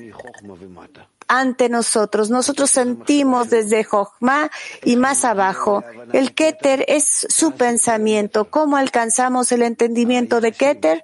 ante 1.28 1.70
nosotros. 1.70 2.30
Nosotros 2.30 2.72
sentimos 2.72 3.50
desde 3.50 3.84
Jochma 3.84 4.50
y 4.84 4.96
más 4.96 5.26
abajo. 5.26 5.84
El 6.14 6.34
Keter 6.34 6.86
es 6.88 7.28
su 7.30 7.52
pensamiento. 7.52 8.50
¿Cómo 8.50 8.78
alcanzamos 8.78 9.52
el 9.52 9.62
entendimiento 9.62 10.42
de 10.42 10.52
Keter? 10.52 11.04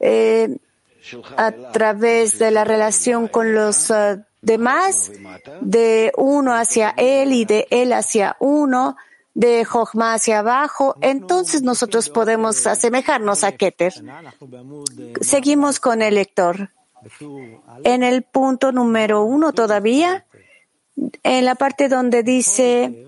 Eh, 0.00 0.56
a 1.36 1.52
través 1.72 2.38
de 2.38 2.50
la 2.50 2.64
relación 2.64 3.28
con 3.28 3.54
los 3.54 3.90
uh, 3.90 4.22
demás, 4.40 5.10
de 5.60 6.12
uno 6.16 6.54
hacia 6.54 6.94
él 6.96 7.32
y 7.32 7.44
de 7.44 7.66
él 7.70 7.92
hacia 7.92 8.36
uno, 8.40 8.96
de 9.34 9.64
Jochma 9.64 10.14
hacia 10.14 10.40
abajo, 10.40 10.96
entonces 11.00 11.62
nosotros 11.62 12.10
podemos 12.10 12.66
asemejarnos 12.66 13.44
a 13.44 13.52
Keter. 13.52 13.94
Seguimos 15.20 15.80
con 15.80 16.02
el 16.02 16.16
lector. 16.16 16.70
En 17.84 18.02
el 18.02 18.22
punto 18.22 18.72
número 18.72 19.24
uno 19.24 19.52
todavía, 19.52 20.24
en 21.22 21.44
la 21.44 21.54
parte 21.54 21.88
donde 21.88 22.22
dice, 22.22 23.06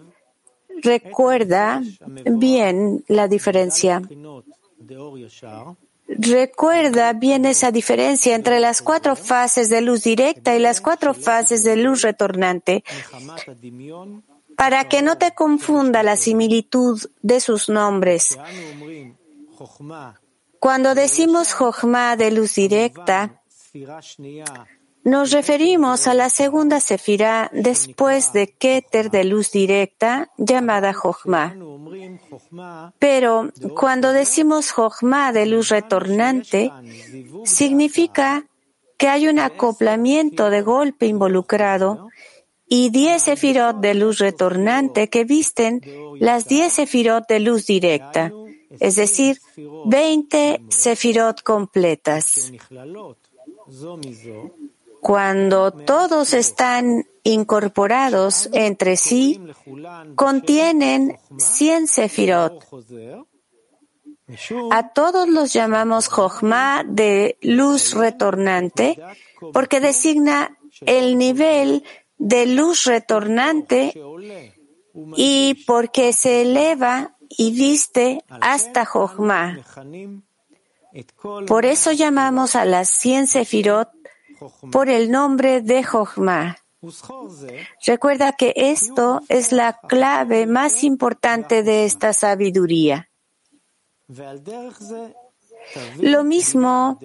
recuerda 0.82 1.82
bien 2.24 3.04
la 3.08 3.28
diferencia. 3.28 4.02
Recuerda 6.06 7.12
bien 7.14 7.46
esa 7.46 7.70
diferencia 7.70 8.34
entre 8.34 8.60
las 8.60 8.82
cuatro 8.82 9.16
fases 9.16 9.70
de 9.70 9.80
luz 9.80 10.02
directa 10.04 10.54
y 10.54 10.58
las 10.58 10.80
cuatro 10.80 11.14
fases 11.14 11.64
de 11.64 11.76
luz 11.76 12.02
retornante 12.02 12.84
para 14.56 14.88
que 14.88 15.02
no 15.02 15.16
te 15.16 15.32
confunda 15.34 16.02
la 16.02 16.16
similitud 16.16 17.00
de 17.22 17.40
sus 17.40 17.68
nombres. 17.68 18.38
Cuando 20.60 20.94
decimos 20.94 21.52
Jochma 21.52 22.16
de 22.16 22.30
luz 22.30 22.54
directa, 22.54 23.42
nos 25.04 25.32
referimos 25.32 26.06
a 26.06 26.14
la 26.14 26.30
segunda 26.30 26.80
sefirá 26.80 27.50
después 27.52 28.32
de 28.32 28.46
Keter 28.48 29.10
de 29.10 29.24
luz 29.24 29.52
directa 29.52 30.30
llamada 30.38 30.94
Jochma. 30.94 31.54
Pero 32.98 33.50
cuando 33.76 34.12
decimos 34.12 34.70
Jochma 34.70 35.32
de 35.32 35.44
luz 35.44 35.68
retornante, 35.68 36.72
significa 37.44 38.46
que 38.96 39.08
hay 39.08 39.28
un 39.28 39.40
acoplamiento 39.40 40.48
de 40.48 40.62
golpe 40.62 41.04
involucrado 41.06 42.08
y 42.66 42.88
diez 42.88 43.24
sefirot 43.24 43.80
de 43.80 43.92
luz 43.92 44.18
retornante 44.18 45.10
que 45.10 45.24
visten 45.24 45.82
las 46.18 46.48
diez 46.48 46.72
sefirot 46.72 47.28
de 47.28 47.40
luz 47.40 47.66
directa, 47.66 48.32
es 48.80 48.96
decir, 48.96 49.38
veinte 49.84 50.62
sefirot 50.68 51.42
completas. 51.42 52.52
Cuando 55.00 55.70
todos 55.70 56.32
están 56.32 57.06
incorporados 57.24 58.48
entre 58.52 58.96
sí, 58.96 59.40
contienen 60.14 61.18
100 61.36 61.86
sefirot. 61.88 62.64
A 64.70 64.88
todos 64.88 65.28
los 65.28 65.52
llamamos 65.52 66.08
Jochma 66.08 66.82
de 66.86 67.36
luz 67.42 67.92
retornante 67.92 68.98
porque 69.52 69.80
designa 69.80 70.56
el 70.86 71.18
nivel 71.18 71.84
de 72.16 72.46
luz 72.46 72.84
retornante 72.84 73.92
y 75.16 75.64
porque 75.66 76.12
se 76.14 76.42
eleva 76.42 77.16
y 77.28 77.50
viste 77.52 78.24
hasta 78.28 78.86
Jochma. 78.86 79.58
Por 81.46 81.66
eso 81.66 81.92
llamamos 81.92 82.56
a 82.56 82.64
las 82.64 82.88
cien 82.88 83.26
sefirot 83.26 83.90
por 84.70 84.88
el 84.88 85.10
nombre 85.10 85.60
de 85.60 85.82
Jochma. 85.82 86.58
Recuerda 87.86 88.32
que 88.32 88.52
esto 88.56 89.22
es 89.28 89.52
la 89.52 89.78
clave 89.88 90.46
más 90.46 90.84
importante 90.84 91.62
de 91.62 91.84
esta 91.84 92.12
sabiduría. 92.12 93.10
Lo 95.98 96.24
mismo 96.24 97.00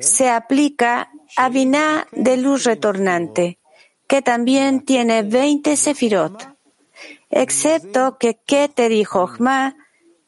se 0.00 0.30
aplica 0.30 1.10
a 1.36 1.48
Binah 1.50 2.06
de 2.12 2.38
luz 2.38 2.64
retornante, 2.64 3.58
que 4.06 4.22
también 4.22 4.84
tiene 4.84 5.22
20 5.22 5.76
sefirot, 5.76 6.56
excepto 7.28 8.16
que 8.18 8.40
Keter 8.46 8.92
y 8.92 9.04
Jochma 9.04 9.76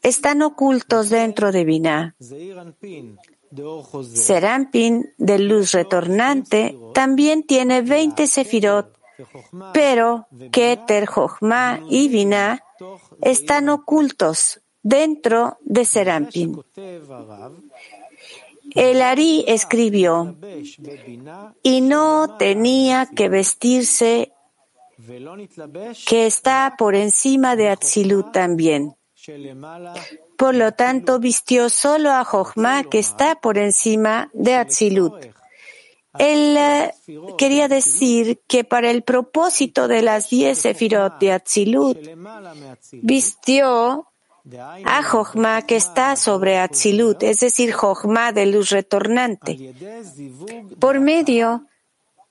están 0.05 0.43
ocultos 0.43 1.09
dentro 1.09 1.51
de 1.51 1.64
Binah. 1.64 2.14
Serampin, 4.12 5.14
de 5.17 5.38
luz 5.38 5.73
retornante, 5.73 6.77
también 6.93 7.43
tiene 7.43 7.83
20 7.83 8.27
sefirot, 8.27 8.97
pero 9.73 10.27
Keter, 10.53 11.07
Jochma 11.07 11.81
y 11.88 12.09
Binah 12.09 12.62
están 13.23 13.69
ocultos 13.71 14.61
dentro 14.83 15.57
de 15.62 15.85
Serampin. 15.87 16.62
El 18.75 19.03
Ari 19.03 19.45
escribió, 19.47 20.37
y 21.62 21.81
no 21.81 22.37
tenía 22.38 23.07
que 23.07 23.29
vestirse 23.29 24.33
que 26.07 26.27
está 26.27 26.75
por 26.77 26.95
encima 26.95 27.57
de 27.57 27.71
Atzilut 27.71 28.33
también. 28.33 28.95
Por 30.37 30.55
lo 30.55 30.73
tanto, 30.73 31.19
vistió 31.19 31.69
solo 31.69 32.11
a 32.11 32.25
Jochma, 32.25 32.85
que 32.85 32.99
está 32.99 33.37
por 33.37 33.59
encima 33.59 34.31
de 34.33 34.55
Atzilut. 34.55 35.15
Él 36.19 36.57
eh, 36.57 36.95
quería 37.39 37.67
decir 37.69 38.41
que 38.47 38.63
para 38.63 38.91
el 38.91 39.03
propósito 39.03 39.89
de 39.89 40.03
las 40.03 40.31
diez 40.31 40.59
sefirot 40.59 41.19
de 41.19 41.33
Atzilut, 41.33 41.99
vistió 42.93 44.07
a 44.85 45.03
Jochma 45.03 45.63
que 45.63 45.77
está 45.77 46.17
sobre 46.17 46.59
Atzilut, 46.59 47.23
es 47.23 47.41
decir, 47.41 47.73
Jochma 47.73 48.33
de 48.33 48.47
luz 48.47 48.71
retornante, 48.71 49.75
por 50.79 51.01
medio 51.01 51.67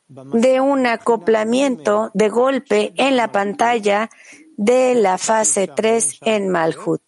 de 0.07 0.61
un 0.61 0.85
acoplamiento 0.85 2.11
de 2.13 2.29
golpe 2.29 2.93
en 2.97 3.17
la 3.17 3.31
pantalla 3.31 4.09
de 4.57 4.95
la 4.95 5.17
fase 5.17 5.67
3 5.67 6.19
en 6.21 6.49
Malhut. 6.49 7.01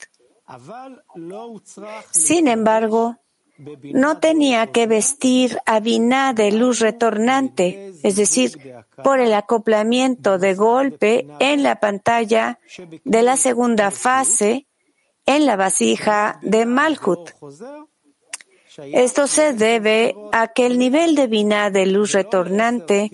Sin 2.12 2.47
embargo, 2.47 3.17
no 3.84 4.19
tenía 4.19 4.67
que 4.67 4.86
vestir 4.86 5.58
a 5.65 5.79
Binah 5.79 6.34
de 6.34 6.51
luz 6.51 6.79
retornante, 6.79 7.93
es 8.03 8.15
decir, 8.15 8.60
por 9.03 9.19
el 9.19 9.34
acoplamiento 9.34 10.38
de 10.38 10.55
golpe 10.55 11.27
en 11.39 11.63
la 11.63 11.79
pantalla 11.79 12.60
de 13.03 13.21
la 13.21 13.38
segunda 13.38 13.91
fase 13.91 14.67
en 15.25 15.45
la 15.45 15.55
vasija 15.55 16.39
de 16.41 16.65
Malhut. 16.65 17.31
Esto 18.77 19.27
se 19.27 19.53
debe 19.53 20.15
a 20.34 20.49
que 20.49 20.65
el 20.65 20.77
nivel 20.77 21.15
de 21.15 21.27
Binah 21.27 21.69
de 21.69 21.86
luz 21.86 22.12
retornante 22.12 23.10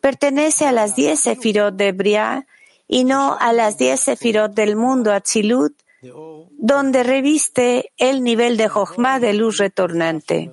pertenece 0.00 0.66
a 0.66 0.72
las 0.72 0.94
diez 0.94 1.20
sefirot 1.20 1.74
de 1.74 1.92
Briah 1.92 2.46
y 2.92 3.04
no 3.04 3.36
a 3.38 3.52
las 3.52 3.78
diez 3.78 4.00
sefirot 4.00 4.52
del 4.52 4.74
mundo 4.74 5.12
Atzilut, 5.12 5.74
donde 6.58 7.04
reviste 7.04 7.92
el 7.96 8.24
nivel 8.24 8.56
de 8.56 8.68
Jochma 8.68 9.20
de 9.20 9.32
luz 9.32 9.58
retornante. 9.58 10.50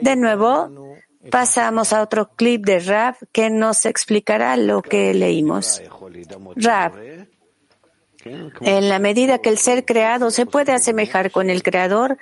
De 0.00 0.16
nuevo, 0.16 0.96
pasamos 1.30 1.92
a 1.92 2.02
otro 2.02 2.30
clip 2.34 2.66
de 2.66 2.80
Rab 2.80 3.14
que 3.30 3.48
nos 3.48 3.86
explicará 3.86 4.56
lo 4.56 4.82
que 4.82 5.14
leímos. 5.14 5.80
Rab, 6.56 6.94
en 8.24 8.88
la 8.88 8.98
medida 8.98 9.38
que 9.38 9.48
el 9.48 9.58
ser 9.58 9.84
creado 9.84 10.30
se 10.30 10.46
puede 10.46 10.72
asemejar 10.72 11.30
con 11.30 11.50
el 11.50 11.62
creador, 11.62 12.18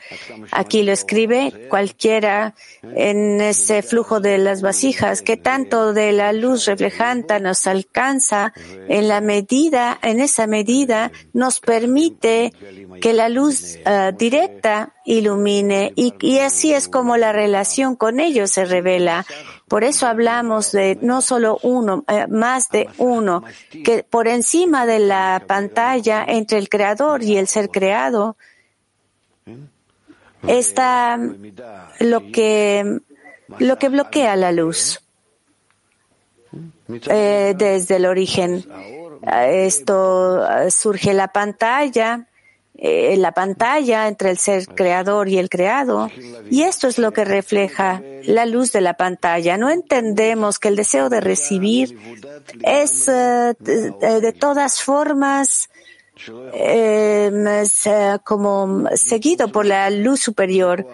aquí 0.51 0.83
lo 0.83 0.93
escribe 0.93 1.67
cualquiera 1.69 2.55
en 2.83 3.41
ese 3.41 3.83
flujo 3.83 4.21
de 4.21 4.39
las 4.39 4.63
vasijas, 4.63 5.23
que 5.23 5.37
tanto 5.37 5.93
de 5.93 6.13
la 6.13 6.33
luz 6.33 6.67
reflejante 6.67 7.41
nos 7.41 7.67
alcanza 7.67 8.53
en 8.89 9.09
la 9.09 9.21
medida, 9.21 9.99
en 10.03 10.21
esa 10.21 10.47
medida 10.47 11.13
nos 11.33 11.61
permite 11.61 12.53
que 13.01 13.13
la 13.13 13.29
luz 13.29 13.77
eh, 13.85 14.13
directa 14.17 14.95
ilumine 15.05 15.93
y, 15.97 16.15
y 16.21 16.39
así 16.39 16.73
es 16.73 16.89
como 16.89 17.17
la 17.17 17.33
relación 17.33 17.97
con 17.97 18.21
ellos 18.21 18.51
se 18.51 18.65
revela 18.65 19.27
por 19.71 19.85
eso 19.85 20.09
hablamos 20.09 20.73
de 20.73 20.99
no 21.01 21.21
solo 21.21 21.57
uno, 21.63 22.03
eh, 22.09 22.27
más 22.27 22.71
de 22.71 22.89
uno, 22.99 23.45
que 23.85 24.03
por 24.03 24.27
encima 24.27 24.85
de 24.85 24.99
la 24.99 25.45
pantalla 25.47 26.25
entre 26.27 26.59
el 26.59 26.69
creador 26.69 27.23
y 27.23 27.37
el 27.37 27.47
ser 27.47 27.69
creado 27.69 28.37
está 30.45 31.17
lo 32.01 32.33
que, 32.33 32.99
lo 33.61 33.79
que 33.79 33.89
bloquea 33.89 34.35
la 34.35 34.51
luz. 34.51 35.05
Eh, 36.89 37.55
desde 37.57 37.95
el 37.95 38.07
origen. 38.07 38.67
Esto 39.23 40.49
surge 40.69 41.15
la 41.15 41.29
pantalla 41.29 42.27
eh, 42.83 43.15
la 43.19 43.33
pantalla 43.33 44.09
entre 44.09 44.31
el 44.31 44.39
ser 44.39 44.67
creador 44.67 45.29
y 45.29 45.37
el 45.37 45.51
creado. 45.51 46.09
Y 46.51 46.63
esto 46.63 46.89
es 46.89 46.97
lo 46.97 47.13
que 47.13 47.27
refleja 47.27 48.03
la 48.25 48.47
luz 48.47 48.73
de 48.73 48.81
la 48.81 48.95
pantalla. 48.95 49.59
No 49.59 49.69
entendemos 49.69 50.59
que 50.59 50.69
el 50.69 50.77
deseo 50.77 51.11
de 51.11 51.21
recibir 51.21 51.99
es 52.63 53.07
eh, 53.07 53.55
de, 53.61 54.33
todas 54.33 54.81
formas 54.81 55.69
em, 56.55 57.47
eh, 57.47 58.19
como 58.25 58.89
seguido 58.95 59.53
por 59.53 59.67
la 59.67 59.91
luz 59.91 60.21
superior. 60.21 60.87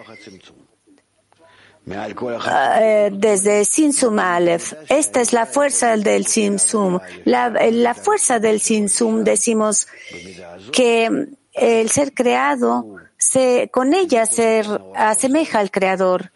desde 1.85 3.63
Sinsum 3.63 4.19
Aleph. 4.19 4.73
Esta 4.89 5.21
es 5.21 5.31
la 5.31 5.45
fuerza 5.45 5.95
del 5.95 6.25
Sinsum. 6.25 6.99
La, 7.23 7.47
la 7.49 7.93
fuerza 7.93 8.39
del 8.39 8.59
Sinsum 8.59 9.23
decimos 9.23 9.87
que 10.73 11.29
el 11.57 11.89
ser 11.89 12.13
creado 12.13 12.97
se, 13.17 13.69
con 13.71 13.93
ella 13.93 14.25
se 14.25 14.63
asemeja 14.95 15.59
al 15.59 15.71
creador. 15.71 16.31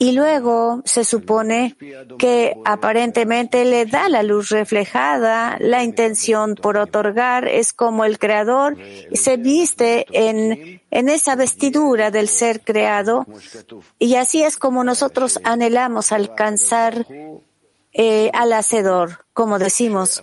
Y 0.00 0.12
luego 0.12 0.82
se 0.84 1.04
supone 1.04 1.76
que 2.18 2.56
aparentemente 2.64 3.64
le 3.64 3.86
da 3.86 4.08
la 4.08 4.24
luz 4.24 4.48
reflejada, 4.48 5.56
la 5.60 5.84
intención 5.84 6.56
por 6.56 6.76
otorgar 6.76 7.46
es 7.46 7.72
como 7.72 8.04
el 8.04 8.18
creador 8.18 8.76
se 9.12 9.36
viste 9.36 10.04
en, 10.10 10.82
en 10.90 11.08
esa 11.08 11.36
vestidura 11.36 12.10
del 12.10 12.26
ser 12.26 12.62
creado 12.62 13.26
y 14.00 14.16
así 14.16 14.42
es 14.42 14.56
como 14.56 14.82
nosotros 14.82 15.38
anhelamos 15.44 16.10
alcanzar 16.10 17.06
eh, 17.98 18.30
al 18.34 18.52
hacedor, 18.52 19.24
como 19.32 19.58
decimos, 19.58 20.22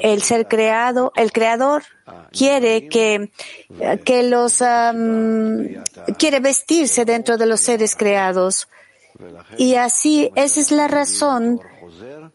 el 0.00 0.22
ser 0.22 0.48
creado, 0.48 1.12
el 1.14 1.30
creador 1.30 1.82
quiere 2.32 2.88
que, 2.88 3.30
que 4.02 4.22
los, 4.22 4.62
quiere 6.16 6.40
vestirse 6.40 7.04
dentro 7.04 7.36
de 7.36 7.44
los 7.44 7.60
seres 7.60 7.94
creados. 7.96 8.68
Y 9.58 9.74
así, 9.74 10.30
esa 10.36 10.58
es 10.60 10.72
la 10.72 10.88
razón 10.88 11.60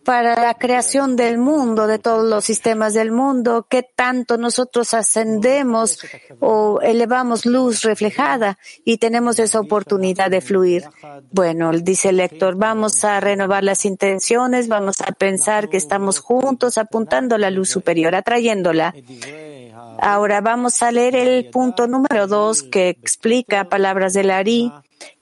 para 0.03 0.41
la 0.41 0.55
creación 0.55 1.15
del 1.15 1.37
mundo, 1.37 1.87
de 1.87 1.99
todos 1.99 2.27
los 2.27 2.43
sistemas 2.43 2.93
del 2.93 3.11
mundo, 3.11 3.67
que 3.69 3.83
tanto 3.83 4.37
nosotros 4.37 4.93
ascendemos 4.93 5.99
o 6.39 6.79
elevamos 6.81 7.45
luz 7.45 7.83
reflejada 7.83 8.57
y 8.83 8.97
tenemos 8.97 9.39
esa 9.39 9.59
oportunidad 9.59 10.31
de 10.31 10.41
fluir. 10.41 10.85
Bueno, 11.31 11.71
dice 11.71 12.09
el 12.09 12.17
lector, 12.17 12.55
vamos 12.55 13.03
a 13.03 13.19
renovar 13.19 13.63
las 13.63 13.85
intenciones, 13.85 14.67
vamos 14.67 15.01
a 15.01 15.11
pensar 15.11 15.69
que 15.69 15.77
estamos 15.77 16.19
juntos 16.19 16.77
apuntando 16.77 17.37
la 17.37 17.51
luz 17.51 17.69
superior, 17.69 18.15
atrayéndola. 18.15 18.93
Ahora 19.99 20.41
vamos 20.41 20.81
a 20.81 20.91
leer 20.91 21.15
el 21.15 21.49
punto 21.49 21.87
número 21.87 22.27
dos 22.27 22.63
que 22.63 22.89
explica 22.89 23.65
palabras 23.65 24.13
del 24.13 24.31
Ari 24.31 24.71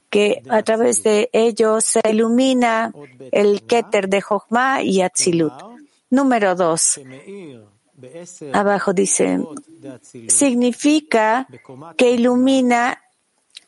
que 0.09 0.41
a 0.49 0.63
través 0.63 1.03
de 1.03 1.29
ellos 1.33 1.85
se 1.85 2.01
ilumina 2.09 2.91
el 3.31 3.63
Keter 3.63 4.09
de 4.09 4.21
Jochma 4.21 4.81
y 4.81 5.01
Atzilut. 5.01 5.53
Número 6.09 6.55
dos. 6.55 6.99
Abajo 8.53 8.93
dice, 8.93 9.39
significa 10.27 11.47
que 11.97 12.11
ilumina 12.11 13.01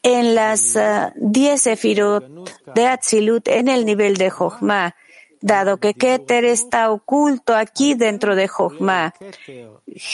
en 0.04 0.34
las 0.34 0.76
uh, 0.76 1.12
diez 1.16 1.62
sefirot 1.62 2.26
de 2.74 2.88
Atzilut 2.88 3.48
en 3.48 3.68
el 3.68 3.86
nivel 3.86 4.18
de 4.18 4.30
Jochma 4.30 4.96
dado 5.42 5.78
que 5.78 5.94
Keter 5.94 6.46
está 6.46 6.92
oculto 6.92 7.56
aquí 7.56 7.96
dentro 7.96 8.36
de 8.36 8.48
Jochma. 8.48 9.14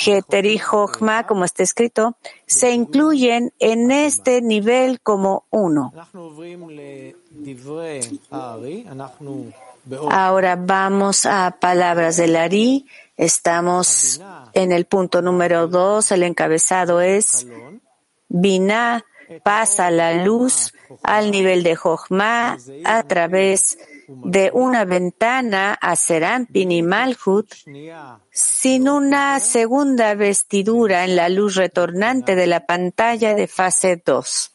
Keter 0.03 0.45
y 0.45 0.57
Jochma, 0.57 1.27
como 1.27 1.45
está 1.45 1.63
escrito, 1.63 2.17
se 2.45 2.71
incluyen 2.71 3.53
en 3.59 3.91
este 3.91 4.41
nivel 4.41 5.01
como 5.01 5.45
uno. 5.49 5.93
Ahora 10.09 10.55
vamos 10.55 11.25
a 11.25 11.57
palabras 11.59 12.17
del 12.17 12.35
Ari. 12.35 12.87
Estamos 13.15 14.21
en 14.53 14.71
el 14.71 14.85
punto 14.85 15.21
número 15.21 15.67
dos. 15.67 16.11
El 16.11 16.23
encabezado 16.23 17.01
es 17.01 17.47
Binah 18.29 19.03
pasa 19.43 19.91
la 19.91 20.13
luz 20.23 20.73
al 21.03 21.31
nivel 21.31 21.63
de 21.63 21.75
Jochma 21.75 22.57
a 22.85 23.03
través 23.03 23.77
de 23.77 23.96
de 24.07 24.51
una 24.53 24.85
ventana 24.85 25.73
a 25.73 25.95
Serampin 25.95 26.71
y 26.71 26.81
Malhut 26.81 27.53
sin 28.31 28.89
una 28.89 29.39
segunda 29.39 30.15
vestidura 30.15 31.03
en 31.03 31.15
la 31.15 31.29
luz 31.29 31.55
retornante 31.55 32.35
de 32.35 32.47
la 32.47 32.65
pantalla 32.65 33.33
de 33.33 33.47
fase 33.47 34.01
2. 34.03 34.51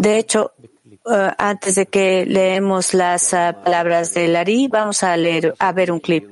De 0.00 0.18
hecho, 0.18 0.52
eh, 1.08 1.30
antes 1.38 1.74
de 1.76 1.86
que 1.86 2.26
leemos 2.26 2.94
las 2.94 3.32
eh, 3.32 3.54
palabras 3.62 4.14
de 4.14 4.28
Lari, 4.28 4.68
vamos 4.68 5.02
a 5.02 5.16
leer, 5.16 5.54
a 5.58 5.72
ver 5.72 5.92
un 5.92 6.00
clip. 6.00 6.28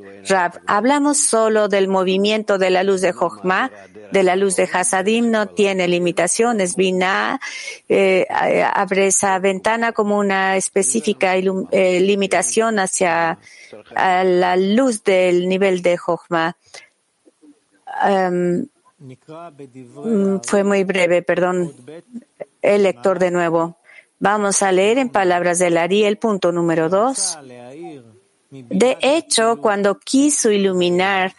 Hablamos 0.66 1.18
solo 1.18 1.68
del 1.68 1.86
movimiento 1.86 2.56
de 2.56 2.70
la 2.70 2.82
luz 2.82 3.00
de 3.00 3.12
Jochma, 3.12 3.70
de 4.10 4.22
la 4.22 4.36
luz 4.36 4.56
de 4.56 4.68
Hasadim, 4.72 5.30
no 5.30 5.48
tiene 5.48 5.86
limitaciones. 5.86 6.76
Binah 6.76 7.40
eh, 7.88 8.26
abre 8.30 9.08
esa 9.08 9.38
ventana 9.38 9.92
como 9.92 10.18
una 10.18 10.56
específica 10.56 11.36
limitación 11.36 12.78
hacia 12.78 13.38
la 13.94 14.56
luz 14.56 15.04
del 15.04 15.48
nivel 15.48 15.82
de 15.82 15.96
Jochma. 15.98 16.56
Em, 18.02 18.66
mm, 18.98 20.38
fue 20.42 20.64
muy 20.64 20.84
breve, 20.84 21.22
perdón 21.22 21.74
el 22.64 22.82
lector 22.82 23.18
de 23.18 23.30
nuevo. 23.30 23.78
Vamos 24.18 24.62
a 24.62 24.72
leer 24.72 24.98
en 24.98 25.10
palabras 25.10 25.58
de 25.58 25.70
Lari 25.70 26.04
el 26.04 26.18
punto 26.18 26.50
número 26.50 26.88
dos. 26.88 27.38
De 28.50 28.96
hecho, 29.00 29.60
cuando 29.60 29.98
quiso 29.98 30.50
iluminar 30.50 31.34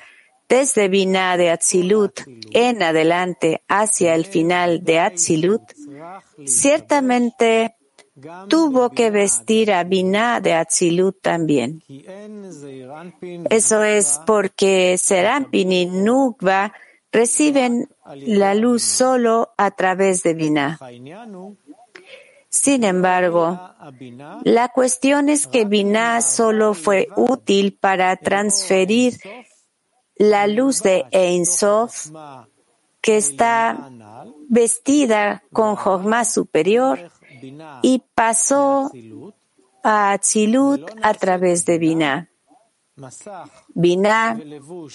desde 0.48 0.88
Binah 0.88 1.38
de 1.38 1.50
Atzilut 1.50 2.22
en 2.52 2.84
adelante 2.84 3.64
hacia 3.68 4.14
el 4.14 4.26
final 4.26 4.84
de 4.84 5.00
Atzilut, 5.00 5.64
ciertamente 6.46 7.76
tuvo 8.48 8.92
que 8.92 9.10
vestir 9.10 9.74
a 9.74 9.84
Binah 9.84 10.40
de 10.40 10.54
Atzilut 10.54 11.22
también. 11.22 11.82
Eso 13.50 13.84
es 13.84 14.22
porque 14.26 14.98
Serampin 14.98 15.72
y 15.72 15.86
Nukba 15.88 16.74
reciben 17.12 17.90
la 18.14 18.54
luz 18.54 18.84
solo 18.84 19.54
a 19.58 19.72
través 19.72 20.24
de 20.24 20.34
Binah. 20.34 20.80
Sin 22.50 22.84
embargo, 22.84 23.60
la 24.44 24.70
cuestión 24.70 25.30
es 25.30 25.48
que 25.48 25.66
Binah 25.66 26.22
solo 26.22 26.74
fue 26.74 27.10
útil 27.16 27.78
para 27.78 28.16
transferir 28.16 29.20
la 30.16 30.48
luz 30.48 30.82
de 30.82 31.06
Ein 31.12 31.46
Sof, 31.46 32.12
que 33.02 33.18
está 33.18 33.92
vestida 34.48 35.44
con 35.52 35.76
Jochma 35.76 36.24
superior, 36.24 37.12
y 37.82 38.04
pasó 38.16 38.90
a 39.84 40.14
Atzilut 40.14 40.90
a 41.02 41.14
través 41.14 41.66
de 41.66 41.78
Binah. 41.78 42.30
Binah 43.74 44.40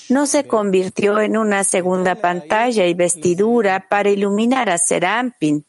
no 0.08 0.26
se 0.26 0.46
convirtió 0.46 1.20
en 1.20 1.36
una 1.36 1.64
segunda 1.64 2.14
pantalla 2.14 2.86
y 2.86 2.94
vestidura 2.94 3.86
para 3.88 4.08
iluminar 4.08 4.70
a 4.70 4.78
Serampin, 4.78 5.66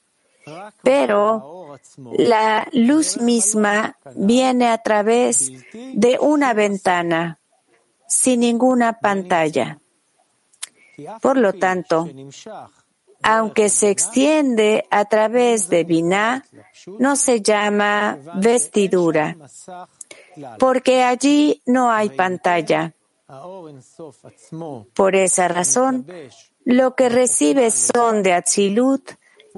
pero 0.81 1.77
la 2.17 2.67
luz 2.71 3.19
misma 3.19 3.97
viene 4.15 4.69
a 4.69 4.77
través 4.77 5.51
de 5.73 6.17
una 6.19 6.53
ventana, 6.53 7.39
sin 8.07 8.39
ninguna 8.41 8.99
pantalla. 8.99 9.79
Por 11.21 11.37
lo 11.37 11.53
tanto, 11.53 12.07
aunque 13.23 13.69
se 13.69 13.89
extiende 13.89 14.85
a 14.89 15.05
través 15.05 15.69
de 15.69 15.83
Binah, 15.83 16.45
no 16.99 17.15
se 17.15 17.41
llama 17.41 18.17
vestidura, 18.35 19.35
porque 20.59 21.03
allí 21.03 21.61
no 21.65 21.91
hay 21.91 22.09
pantalla. 22.09 22.93
Por 24.93 25.15
esa 25.15 25.47
razón, 25.47 26.05
lo 26.65 26.95
que 26.95 27.09
recibe 27.09 27.71
son 27.71 28.23
de 28.23 28.33
Atzilut 28.33 29.11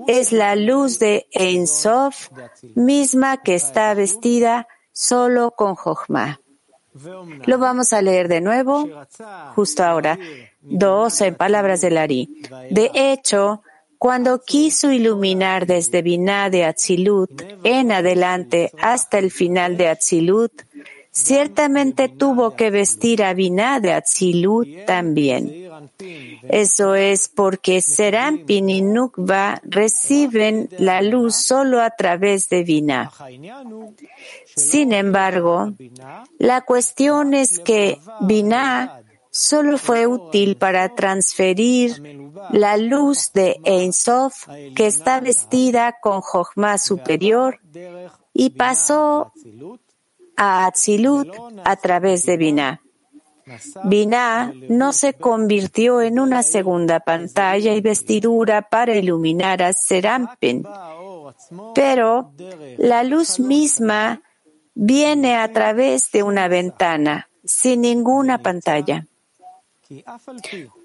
es 0.07 0.31
la 0.31 0.55
luz 0.55 0.99
de 0.99 1.27
Ein 1.31 1.67
Sof, 1.67 2.29
misma 2.75 3.41
que 3.41 3.55
está 3.55 3.93
vestida 3.93 4.67
solo 4.91 5.51
con 5.51 5.75
Jochma. 5.75 6.39
Lo 7.45 7.57
vamos 7.57 7.93
a 7.93 8.01
leer 8.01 8.27
de 8.27 8.41
nuevo, 8.41 8.87
justo 9.55 9.83
ahora. 9.83 10.19
Dos 10.61 11.21
en 11.21 11.35
palabras 11.35 11.81
de 11.81 11.89
Lari. 11.89 12.43
De 12.69 12.91
hecho, 12.93 13.63
cuando 14.03 14.41
quiso 14.41 14.91
iluminar 14.91 15.65
desde 15.65 16.01
Binah 16.01 16.49
de 16.49 16.65
Atzilut 16.65 17.41
en 17.63 17.89
adelante 17.93 18.69
hasta 18.81 19.17
el 19.17 19.31
final 19.31 19.77
de 19.77 19.87
Atzilut, 19.87 20.51
ciertamente 21.09 22.09
tuvo 22.09 22.53
que 22.53 22.69
vestir 22.69 23.23
a 23.23 23.33
Binah 23.33 23.79
de 23.79 23.93
Atzilut 23.93 24.67
también. 24.85 25.69
Eso 26.49 26.95
es 26.95 27.29
porque 27.29 27.79
Serampin 27.79 28.69
y 28.69 28.81
Nukba 28.81 29.61
reciben 29.63 30.67
la 30.77 31.01
luz 31.01 31.37
solo 31.37 31.79
a 31.79 31.91
través 31.91 32.49
de 32.49 32.63
Binah. 32.65 33.09
Sin 34.53 34.91
embargo, 34.91 35.71
la 36.39 36.59
cuestión 36.59 37.33
es 37.33 37.59
que 37.59 37.99
Binah 38.19 39.02
solo 39.33 39.79
fue 39.79 40.05
útil 40.05 40.57
para 40.57 40.93
transferir 40.93 42.31
la 42.51 42.77
luz 42.77 43.33
de 43.33 43.59
Ein 43.63 43.91
Sof 43.91 44.47
que 44.75 44.85
está 44.85 45.21
vestida 45.21 45.97
con 45.99 46.21
Jochma 46.21 46.77
superior 46.77 47.59
y 48.31 48.51
pasó 48.51 49.33
a 50.37 50.67
Atzilut 50.67 51.29
a 51.65 51.75
través 51.77 52.27
de 52.27 52.37
Binah. 52.37 52.81
Binah 53.85 54.53
no 54.69 54.93
se 54.93 55.15
convirtió 55.15 56.01
en 56.01 56.19
una 56.19 56.43
segunda 56.43 56.99
pantalla 56.99 57.73
y 57.73 57.81
vestidura 57.81 58.61
para 58.69 58.95
iluminar 58.95 59.63
a 59.63 59.73
Serampin, 59.73 60.63
pero 61.73 62.31
la 62.77 63.03
luz 63.03 63.39
misma 63.39 64.21
viene 64.75 65.37
a 65.37 65.51
través 65.51 66.11
de 66.11 66.21
una 66.21 66.47
ventana, 66.47 67.29
sin 67.43 67.81
ninguna 67.81 68.37
pantalla. 68.37 69.07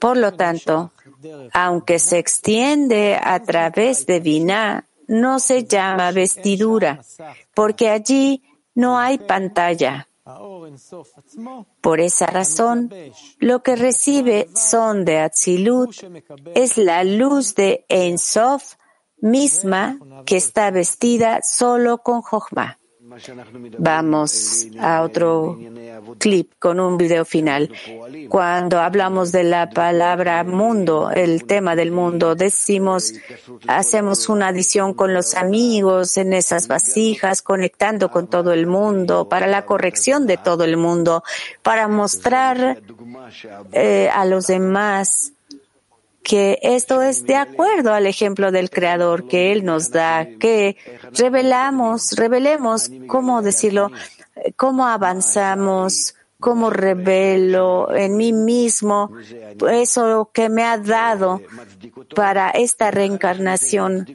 Por 0.01 0.16
lo 0.16 0.35
tanto, 0.35 0.92
aunque 1.53 1.99
se 1.99 2.18
extiende 2.18 3.18
a 3.21 3.40
través 3.40 4.07
de 4.07 4.21
Binah, 4.21 4.85
no 5.07 5.38
se 5.38 5.64
llama 5.64 6.12
vestidura, 6.12 7.01
porque 7.55 7.88
allí 7.88 8.42
no 8.75 8.99
hay 8.99 9.18
pantalla. 9.18 10.07
Por 11.81 12.01
esa 12.01 12.27
razón, 12.27 12.92
lo 13.38 13.62
que 13.62 13.77
recibe 13.77 14.49
son 14.55 15.05
de 15.05 15.21
Atzilut 15.21 15.94
es 16.55 16.77
la 16.77 17.03
luz 17.05 17.55
de 17.55 17.87
Ein 17.88 18.18
Sof 18.18 18.75
misma 19.21 19.99
que 20.27 20.37
está 20.37 20.71
vestida 20.71 21.40
solo 21.42 21.99
con 21.99 22.21
Jochma. 22.21 22.79
Vamos 23.79 24.66
a 24.81 25.03
otro 25.03 25.59
clip 26.18 26.53
con 26.59 26.81
un 26.81 26.97
video 26.97 27.25
final. 27.25 27.71
Cuando 28.29 28.81
hablamos 28.81 29.33
de 29.33 29.44
la 29.44 29.71
palabra 29.71 30.44
mundo, 30.44 31.11
el 31.11 31.44
tema 31.44 31.75
del 31.75 31.90
mundo, 31.90 32.35
decimos, 32.35 33.14
hacemos 33.66 34.29
una 34.29 34.49
adición 34.49 34.94
con 34.94 35.14
los 35.14 35.35
amigos 35.35 36.16
en 36.16 36.33
esas 36.33 36.68
vasijas, 36.68 37.42
conectando 37.42 38.11
con 38.11 38.29
todo 38.29 38.53
el 38.53 38.66
mundo, 38.66 39.29
para 39.29 39.47
la 39.47 39.64
corrección 39.64 40.27
de 40.27 40.37
todo 40.37 40.64
el 40.64 40.77
mundo, 40.77 41.23
para 41.62 41.88
mostrar 41.88 42.79
eh, 43.73 44.11
a 44.12 44.25
los 44.25 44.47
demás 44.47 45.33
que 46.29 46.59
esto 46.61 47.01
es 47.01 47.25
de 47.25 47.37
acuerdo 47.37 47.95
al 47.95 48.07
ejemplo 48.07 48.53
del 48.53 48.69
Creador 48.69 49.27
que 49.27 49.51
Él 49.51 49.64
nos 49.64 49.91
da, 49.91 50.29
que 50.38 50.77
revelamos, 51.14 52.12
revelemos, 52.17 52.91
¿cómo 53.07 53.41
decirlo? 53.41 53.91
¿Cómo 54.57 54.87
avanzamos? 54.87 56.14
¿Cómo 56.38 56.69
revelo 56.69 57.93
en 57.97 58.17
mí 58.19 58.35
mismo 58.35 59.11
eso 59.71 60.31
que 60.33 60.51
me 60.51 60.64
ha 60.64 60.77
dado 60.77 61.41
para 62.14 62.51
esta 62.51 62.91
reencarnación? 62.91 64.07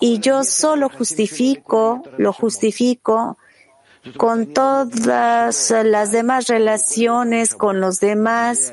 Y 0.00 0.18
yo 0.18 0.44
solo 0.44 0.88
justifico, 0.88 2.02
lo 2.16 2.32
justifico 2.32 3.36
con 4.16 4.52
todas 4.52 5.70
las 5.70 6.12
demás 6.12 6.46
relaciones 6.46 7.54
con 7.54 7.80
los 7.80 8.00
demás. 8.00 8.72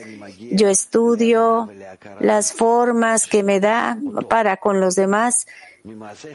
Yo 0.51 0.69
estudio 0.69 1.69
las 2.19 2.53
formas 2.53 3.27
que 3.27 3.43
me 3.43 3.59
da 3.59 3.97
para 4.29 4.57
con 4.57 4.79
los 4.79 4.95
demás 4.95 5.45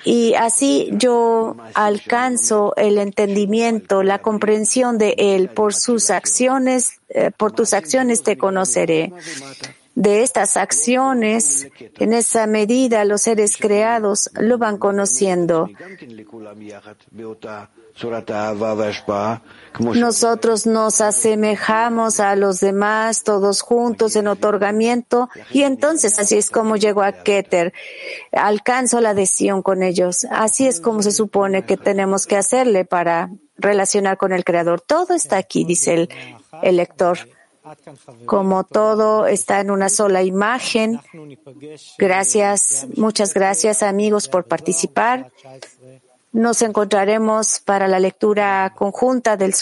y 0.04 0.34
así 0.34 0.90
yo 0.92 1.56
alcanzo 1.74 2.74
el 2.76 2.98
entendimiento, 2.98 4.02
la 4.02 4.20
comprensión 4.20 4.98
de 4.98 5.14
Él. 5.18 5.48
Por 5.48 5.74
sus 5.74 6.10
acciones, 6.10 7.00
eh, 7.08 7.30
por 7.36 7.52
tus 7.52 7.74
acciones 7.74 8.22
te 8.22 8.36
conoceré. 8.36 9.12
de 9.94 10.22
estas 10.22 10.56
acciones, 10.56 11.68
en 11.98 12.14
esa 12.14 12.46
medida 12.46 13.04
los 13.04 13.20
seres 13.20 13.58
creados 13.58 14.30
lo 14.40 14.56
van 14.56 14.78
conociendo. 14.78 15.68
Nosotros 19.78 20.66
nos 20.66 21.00
asemejamos 21.00 22.20
a 22.20 22.36
los 22.36 22.60
demás 22.60 23.22
todos 23.22 23.62
juntos 23.62 24.16
en 24.16 24.28
otorgamiento 24.28 25.28
y 25.50 25.62
entonces 25.62 26.18
así 26.18 26.36
es 26.36 26.50
como 26.50 26.76
llego 26.76 27.02
a 27.02 27.12
Keter. 27.12 27.72
Alcanzo 28.32 29.00
la 29.00 29.10
adhesión 29.10 29.62
con 29.62 29.82
ellos. 29.82 30.26
Así 30.30 30.66
es 30.66 30.80
como 30.80 31.02
se 31.02 31.12
supone 31.12 31.64
que 31.64 31.76
tenemos 31.76 32.26
que 32.26 32.36
hacerle 32.36 32.84
para 32.84 33.30
relacionar 33.56 34.16
con 34.16 34.32
el 34.32 34.44
Creador. 34.44 34.80
Todo 34.80 35.14
está 35.14 35.36
aquí, 35.36 35.64
dice 35.64 35.94
el, 35.94 36.08
el 36.62 36.76
lector. 36.76 37.18
Como 38.26 38.64
todo 38.64 39.26
está 39.26 39.60
en 39.60 39.70
una 39.70 39.88
sola 39.88 40.22
imagen. 40.22 41.00
Gracias, 41.96 42.86
muchas 42.96 43.34
gracias 43.34 43.84
amigos 43.84 44.28
por 44.28 44.46
participar. 44.46 45.30
Nos 46.32 46.62
encontraremos 46.62 47.60
para 47.60 47.88
la 47.88 48.00
lectura 48.00 48.72
conjunta 48.74 49.36
del 49.36 49.52